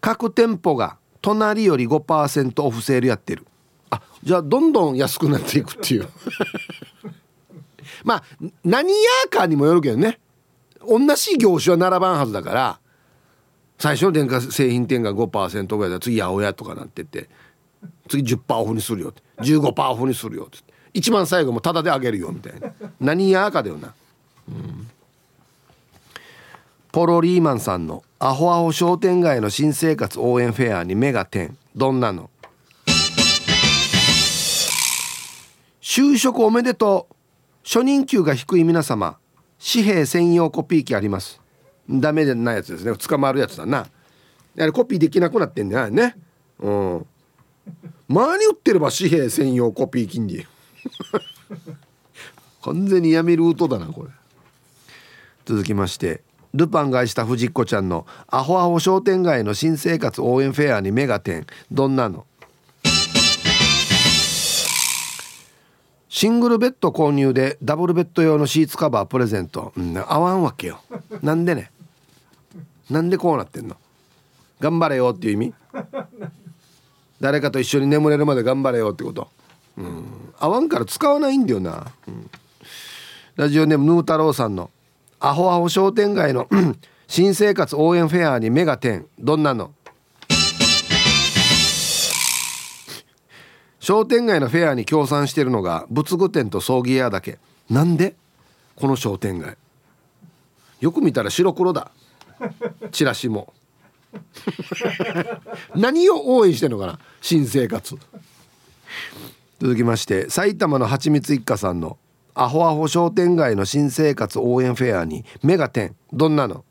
[0.00, 3.46] 各店舗が隣より5%オフセールやってる。
[3.90, 6.08] あじゃあどんどん安くなっていくっていう。
[8.04, 8.22] まあ
[8.64, 8.98] 何や
[9.30, 10.18] かにもよるけどね。
[10.86, 12.80] 同じ業種は並ばんはずだから
[13.78, 17.28] 最初の電化製品店が5%ぐらいだ次八百屋とかなってって
[18.08, 20.58] 次10%オフにするよって15%オフにするよって
[20.94, 22.72] 一番最後もタダであげるよみたいな。
[22.98, 23.94] 何やかだよな、
[24.48, 24.90] うん、
[26.90, 31.56] ポロリーマンさんのアホアホ商店街の新生活応援フェアに目が点。
[31.74, 32.28] どんなの？
[35.80, 37.14] 就職おめでとう。
[37.64, 39.16] 初任給が低い皆様。
[39.58, 41.40] 紙幣専用コピー機あります。
[41.88, 42.94] ダメないやつですね。
[42.94, 43.86] 捕まるやつだな。
[44.54, 46.14] やはりコピーできなくなってんだよね。
[46.58, 47.06] うん。
[48.06, 50.44] 前に売ってれば紙幣専用コピー機に。
[52.60, 54.10] 完全にやめるウトだなこれ。
[55.46, 56.22] 続きまして。
[56.54, 62.26] ルパンがした藤子ちゃんのアホアホ商店街の新生活応援フェアにメガテンどんなの？
[66.08, 70.80] シングルベッド購入でダブルベッド用のシーツカバープレゼント、うん、合わんわけよ。
[71.22, 71.70] なんでね？
[72.90, 73.76] なんでこうなってんの？
[74.58, 75.54] 頑張れよっていう意味？
[77.20, 79.28] 誰かと一緒に眠れるまで頑張れよってこと？
[79.78, 80.04] うん
[80.38, 82.30] 合わんから使わないんだよな、うん、
[83.36, 84.70] ラジオネームヌー太郎さんの
[85.22, 86.48] アホアホ商店街の
[87.06, 89.06] 新生活応援フェアに目が点。
[89.18, 89.72] どんなの？
[93.80, 97.38] 商店街のフェアに協賛してるのが仏具店と葬儀屋だけ。
[97.68, 98.14] なんで？
[98.76, 99.58] この商店街。
[100.80, 101.90] よく見たら白黒だ。
[102.90, 103.52] チラシも。
[105.76, 106.98] 何を応援してんのかな？
[107.20, 107.94] 新生活。
[109.60, 111.98] 続きまして埼玉のはちみつ一家さんの
[112.42, 116.64] アホアホ商店街の新生活応援フェアにメガテンどんなの？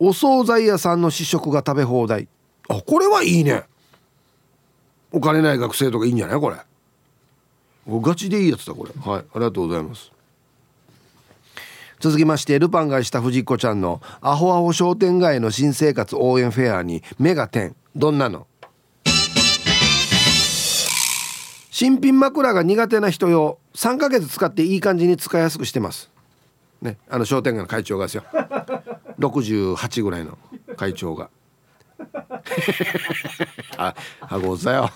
[0.00, 2.26] お惣菜屋さんの試食が食べ放題。
[2.68, 3.62] あこれはいいね。
[5.12, 6.40] お金ない学生とかいいんじゃない？
[6.40, 6.56] これ。
[7.86, 8.90] ガチでいいやつだこれ。
[9.00, 10.10] はいありがとうございます。
[12.00, 18.47] 続きましてルパンがした藤子ちゃんのアホアホ商店街の新生活応援フェアにメガテンどんなの？
[21.78, 26.10] 新品枕が苦手な人用3ヶ月使っていい感じに使いやすくしてます。
[26.82, 28.24] ねあの商店街の会長がですよ。
[29.20, 30.36] 68ぐらいの
[30.76, 31.30] 会長が。
[33.78, 34.90] ああござよ。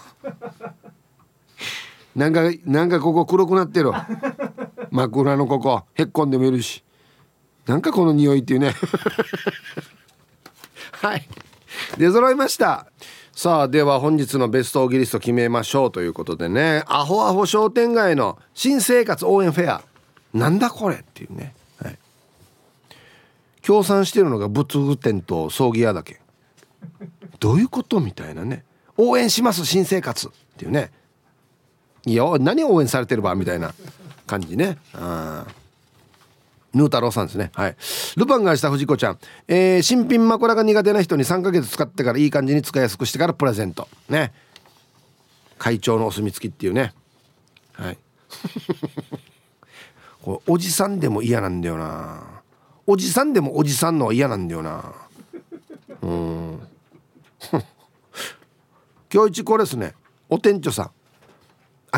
[2.17, 3.93] なんかなんかここ黒くなってる。
[4.91, 5.85] 枕のここ。
[5.95, 6.83] へっこんでもいるし。
[7.65, 8.75] なんかこの匂いっていうね。
[11.01, 11.29] はい。
[11.97, 12.89] 出揃いました
[13.35, 16.85] さあでは本日のベストオギリスト決めましょうということでね。
[16.87, 19.83] アホアホ商店街の新生活応援フェア。
[20.35, 21.99] なんだこれっていうね、はい、
[23.63, 26.21] 協賛してるのが仏具店と葬儀屋だけ。
[27.41, 28.65] どういうことみたいなね。
[28.99, 30.93] 応援します新生活っていうね。
[32.05, 33.73] いや何応援されてるばみたいな
[34.27, 34.77] 感じね。
[34.95, 35.62] うん
[36.75, 37.51] ヌー太郎さんですね。
[37.55, 37.77] はい。
[38.17, 39.19] ルパンがした藤子ちゃん、
[39.49, 43.89] えー、新品枕が苦手な人に3ヶ月使ってからいい感じに使いやすくしてからプレゼント。
[44.09, 44.33] ね。
[45.59, 46.95] 会長のお墨付きっていうね。
[47.75, 47.99] はい。
[50.23, 52.43] これおじさんでも嫌なんだよな。
[52.87, 54.93] おじさんでもおじさんのは嫌なんだよな。
[56.03, 56.61] うん。
[59.13, 59.95] 今日一これですね。
[60.29, 60.91] お店長さん。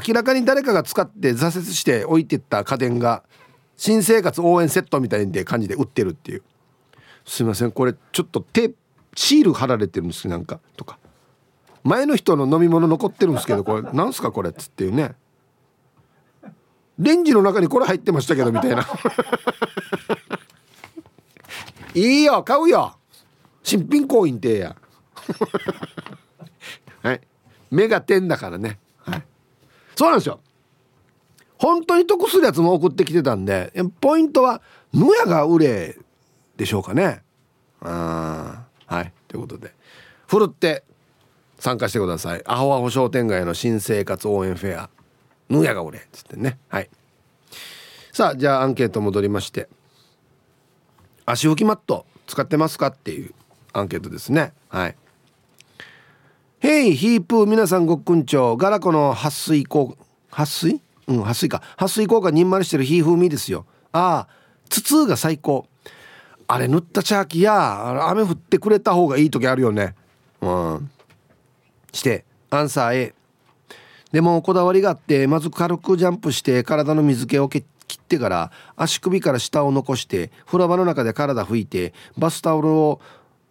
[0.06, 3.22] 明らかに誰かが使って挫折して置いてった家電が
[3.76, 6.42] 新生活応援セットみたいな感じで売ってるっていう。
[7.26, 8.72] すいませんこれちょっとテ
[9.16, 10.98] シール貼られてるんですなんかとか。
[11.82, 15.14] 前の人の飲み物残ってるんですけどこれなんすかこれっつっていうね。
[16.98, 18.86] レンジの中にこれ入ってましたけどみたいな。
[21.94, 22.96] いいよ買うよ。
[23.62, 24.76] 新品コインってや。
[27.02, 27.20] はい。
[27.70, 28.78] 目が点だからね。
[28.98, 29.22] はい。
[29.96, 30.40] そうなんですよ。
[31.64, 34.60] 本当に得するやつも送ってきてたんでポイントは
[34.92, 35.96] 野屋が売れ
[36.58, 37.22] でしょうかね。
[37.80, 39.12] あはい。
[39.28, 39.72] ということで。
[40.26, 40.84] ふるって
[41.58, 42.42] 参加してください。
[42.44, 44.90] アホアホ商店街の新生活応援フェア。
[45.48, 46.00] 野屋が売れ。
[46.00, 46.58] っつってね。
[46.68, 46.90] はい。
[48.12, 49.70] さあじゃあアンケート戻りまして。
[51.24, 53.32] 足拭きマット使ってますかっていう
[53.72, 54.52] アンケートですね。
[54.68, 54.96] はい。
[56.58, 58.56] ヘイヒープー皆さんごっくんちょう。
[58.58, 59.96] ガラコの撥水こ
[60.30, 60.83] 撥水？
[61.08, 61.62] うん撥水か。
[61.76, 63.66] 撥水効果にんまりしてる火風味ですよ。
[63.92, 64.28] ああ
[64.68, 65.66] 筒が最高。
[66.46, 69.94] あれ塗ったチャーキーや雨降ってくれた方がいい時あるよね。
[70.40, 70.90] うん。
[71.92, 73.14] してアンサー A
[74.12, 83.00] でもこだわりがあってまず軽くジャンプして体の水気を切ってから足首から下を残して風呂場の中で体拭いてバスタオルを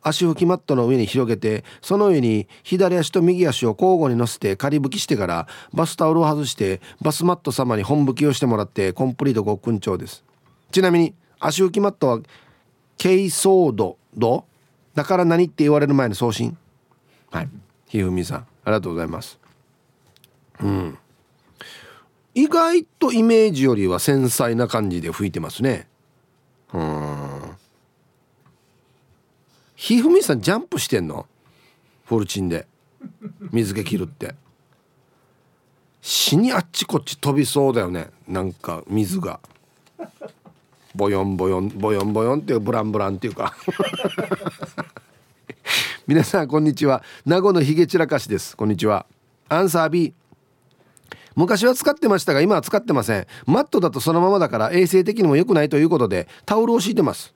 [0.04, 10.24] 足拭きマットの上に広げてその上に左足と右足を交互に乗せて仮拭きしてからバスタオルを外してバスマット様に本拭きをしてもらってコンプリートご訓調です。
[10.72, 12.20] ちなみに足拭きマットは
[13.02, 14.46] 軽装度度
[14.94, 16.58] だから何って言われる前の送信？
[17.32, 17.50] はい。
[17.88, 19.40] ひふみさんありがとうございます。
[20.62, 20.98] うん。
[22.36, 25.88] 意外とイメージよりは繊細な感じで吹いてますね。
[26.74, 27.33] うん。
[29.84, 31.26] ひふみさんジャンプしてんの？
[32.06, 32.68] フォルチンで。
[33.52, 34.34] 水気切るって。
[36.02, 38.08] 死にあっちこっち飛びそうだよね。
[38.26, 39.42] なんか水が。
[40.96, 43.58] ボヨンボヨンボヨンボヨンっていうブランブランっていうか。
[46.08, 47.04] 皆さんこんにちは。
[47.26, 48.56] 名護のひげ散らかしです。
[48.56, 49.06] こんにちは。
[49.50, 50.14] アンサー B
[51.36, 53.28] 昔は使ってましたが今は使ってません。
[53.46, 57.34] マットだとそのままだから衛生的にも良くないということでタオルを敷いてます。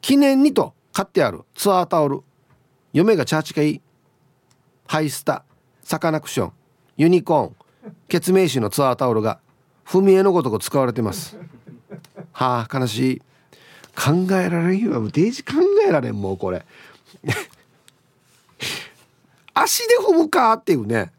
[0.00, 0.74] 記念にと。
[0.96, 1.42] 買ってある。
[1.54, 2.22] ツアータオル。
[2.94, 3.82] 嫁がチャーチがい
[4.86, 5.44] ハイスタ。
[5.82, 6.52] サカナクション。
[6.96, 7.96] ユニコーン。
[8.08, 9.38] ケツメイシのツアータオルが。
[9.86, 11.36] 踏み絵のごとく使われてます。
[12.32, 13.22] はあ悲しい。
[13.94, 15.06] 考えられんよ。
[15.10, 15.52] デイジ考
[15.86, 16.64] えられんもうこれ。
[19.52, 21.12] 足で踏むかっていうね。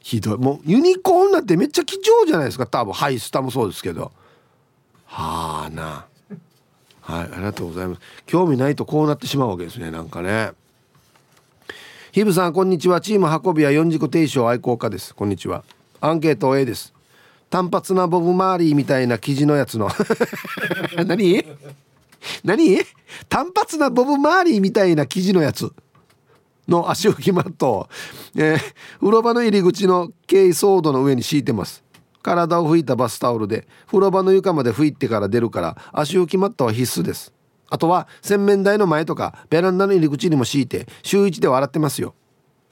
[0.00, 0.38] ひどい。
[0.38, 2.66] もうユニコーンなんてめっちゃ貴重じゃないですか。
[2.66, 4.10] 多分ハイスタもそうですけど。
[5.04, 6.06] はあな。
[7.12, 8.00] はいありがとうございます。
[8.24, 10.52] 興味ないとこうなってしまうわけですねなんかね。
[12.10, 13.02] ヒブさんこんにちは。
[13.02, 15.14] チーム運び屋四軸定称愛好家です。
[15.14, 15.62] こんにちは。
[16.00, 16.94] アンケート A です。
[17.50, 19.90] 単発なボブ・マーリーみたいな生地のやつの。
[21.04, 21.44] 何？
[22.44, 22.78] 何？
[23.28, 25.70] 単発なボブ・マーリーみたいな生地のやつ。
[26.66, 27.88] の足拭きマットを、
[28.36, 28.58] えー、
[29.00, 31.82] 風呂場の入り口の軽ソードの上に敷いてます。
[32.22, 37.32] 体を拭いたバスタオルで風呂場の床まで拭いてから出るから足拭きマットは必須です。
[37.68, 42.14] あとは洗面台の前とかベランダの入り口にも敷いて週1では洗ってますよ。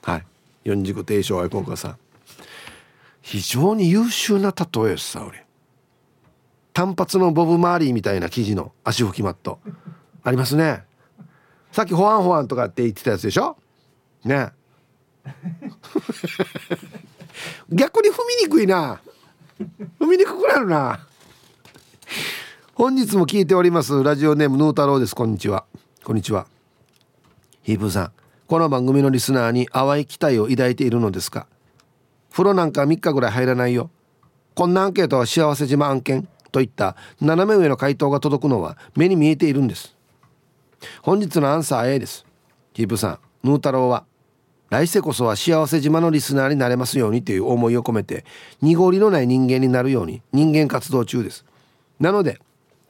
[0.02, 0.26] はい。
[0.64, 1.96] 四軸定称愛好家さん。
[3.22, 5.44] 非常に優秀な例えさ俺
[6.72, 9.58] 単発のボブ・マーリーみたいな生地の足拭きマット。
[10.22, 10.84] ありますね。
[11.72, 13.56] さっきホワンホワンとかって言ってたやつでしょ？
[14.24, 14.50] ね。
[17.70, 19.00] 逆に踏みにくいな。
[20.00, 21.06] 踏みにくくなるな。
[22.74, 25.14] 本日も聞いておりますラジオネームヌー太郎です。
[25.14, 25.64] こんにちは。
[26.02, 26.46] こんにちは。
[27.62, 28.12] ヒープーさん。
[28.46, 31.46] この番組のリスナーに淡い期待を抱いているのですか。
[32.32, 33.90] 風呂なんか3日ぐらい入らないよ。
[34.54, 36.26] こんなアンケートは幸せ島案件。
[36.52, 39.94] といった斜め上の回答が届くのは目に見えているんです。
[41.02, 42.26] 本日のアンサー A です。
[42.72, 44.04] ヒープさんヌー太郎は
[44.70, 48.24] 来世こそは幸せ島のリスナーになれますようにという思いを込めて
[48.62, 51.44] 濁りのない人間になるように人間活動中です。
[51.98, 52.40] なので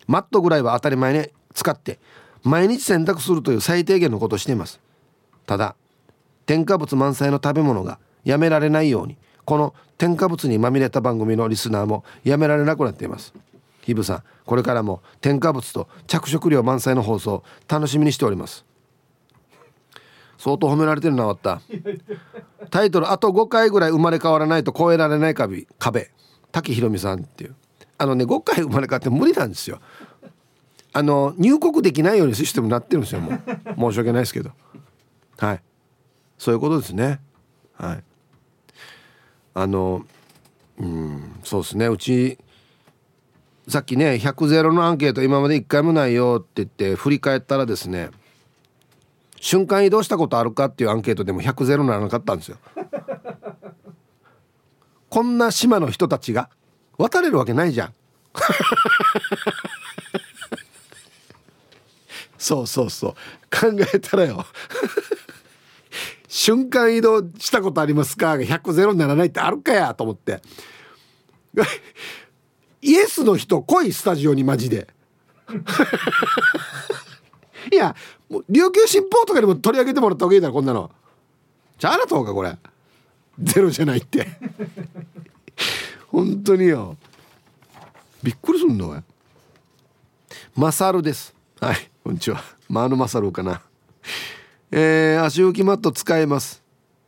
[0.06, 1.98] マットぐらいは当たり前に使って
[2.42, 4.78] 毎日洗濯するという最低限のことをしています。
[5.46, 5.74] ただ
[6.44, 9.16] 添加物満載の食べ物がやめられないように
[9.46, 13.32] この添加物にまみれた番組のリスナーもやめられなくなっています。
[13.80, 18.69] ヒブさんこれからも添加物と着色料満載の放送楽しみにしております。
[20.40, 22.66] 相当褒められてるな終わった。
[22.70, 26.10] タイトルあと5回ぐらい生まれ変わらないと超えられない壁壁
[26.50, 27.54] 滝ひろみさんっていう。
[27.98, 29.80] あのね5回生まれ変わって無理なんですよ。
[30.94, 33.92] あの入国できないようにシステムになってるんですよもう。
[33.92, 34.50] 申し訳ないですけど。
[35.36, 35.62] はい。
[36.38, 37.20] そういうことですね。
[37.74, 38.04] はい。
[39.52, 40.06] あの
[40.78, 41.86] うんそうですね。
[41.88, 42.38] うち
[43.68, 48.08] さっきね100ゼロのアンケート今まで1回もないよって言って振り返ったらですね
[49.40, 52.58] 瞬間移動したことあるかっていうアンケートでも100ゼロならなかったんですよ。
[55.08, 56.50] こんな島の人たちが
[56.98, 57.94] 渡れるわけないじゃん。
[62.38, 63.12] そうそうそう。
[63.50, 64.46] 考えたらよ。
[66.28, 68.36] 瞬間移動したことありますか？
[68.38, 70.42] が100ゼロにならないってあるかやと思って。
[72.82, 74.86] イエスの人来いスタジオにマジで。
[77.72, 77.94] いや
[78.28, 80.90] もう琉球新報とかでも取り上げてもらった方がいいだろこんなの。
[81.78, 82.56] じゃああなたかこれ。
[83.42, 84.26] ゼロじゃないって。
[86.08, 86.96] 本当によ。
[88.22, 89.00] びっくりすんのおい
[90.54, 91.34] マサルです。
[91.60, 92.42] はいこんにちは。
[92.68, 93.62] マーノマサルかな。
[94.70, 96.62] えー、足浮きマット使えます。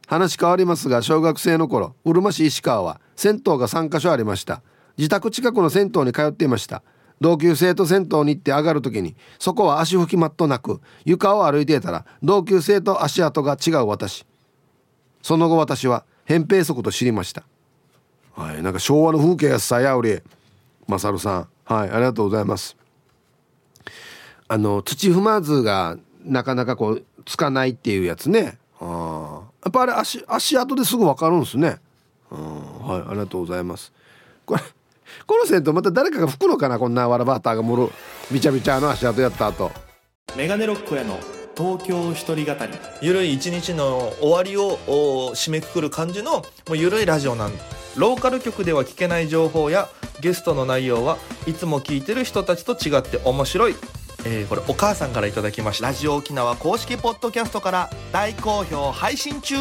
[0.06, 4.62] 話変わりますが小学生の頃うるま市石川は銭湯が3カ所ありました。
[4.98, 6.82] 自宅近くの銭湯に通っていました。
[7.22, 14.26] 同級生と銭湯に行って上がる時にそこは足拭きマットなく床を歩いていたら同級生と足跡が違う私。
[15.22, 17.44] その後私は扁平足と知りました。
[18.34, 20.20] はいなんか昭和の風景やさやおり
[20.88, 22.76] まさるさんはいありがとうございます。
[24.48, 28.58] あの土踏まずがなかなかこうつかないっていうやつね。
[28.80, 31.78] あやっぱあれ足足跡ですぐ分かるんですね。
[32.32, 33.92] うんはいありがとうございます。
[34.44, 34.62] これ
[35.26, 37.92] この銭湯また誰かが拭くのかなこんなわらバーターが盛る
[38.30, 39.70] びちゃびちゃの足跡やった後。
[40.36, 41.18] メガネロックへの
[41.56, 42.72] 東京一人語り。
[43.02, 47.52] ゆるい一日の終わりをお締めくくる感じのもうゆるいラジオなん。
[47.96, 49.88] ローカル局では聞けない情報や
[50.20, 53.74] ゲストの内容はいつも聞いてる人たちと違って面白い、
[54.24, 55.88] えーこれお母さんからいただきました。
[55.88, 59.56] ラジオ沖縄公式ポッドキャストから大好評配信中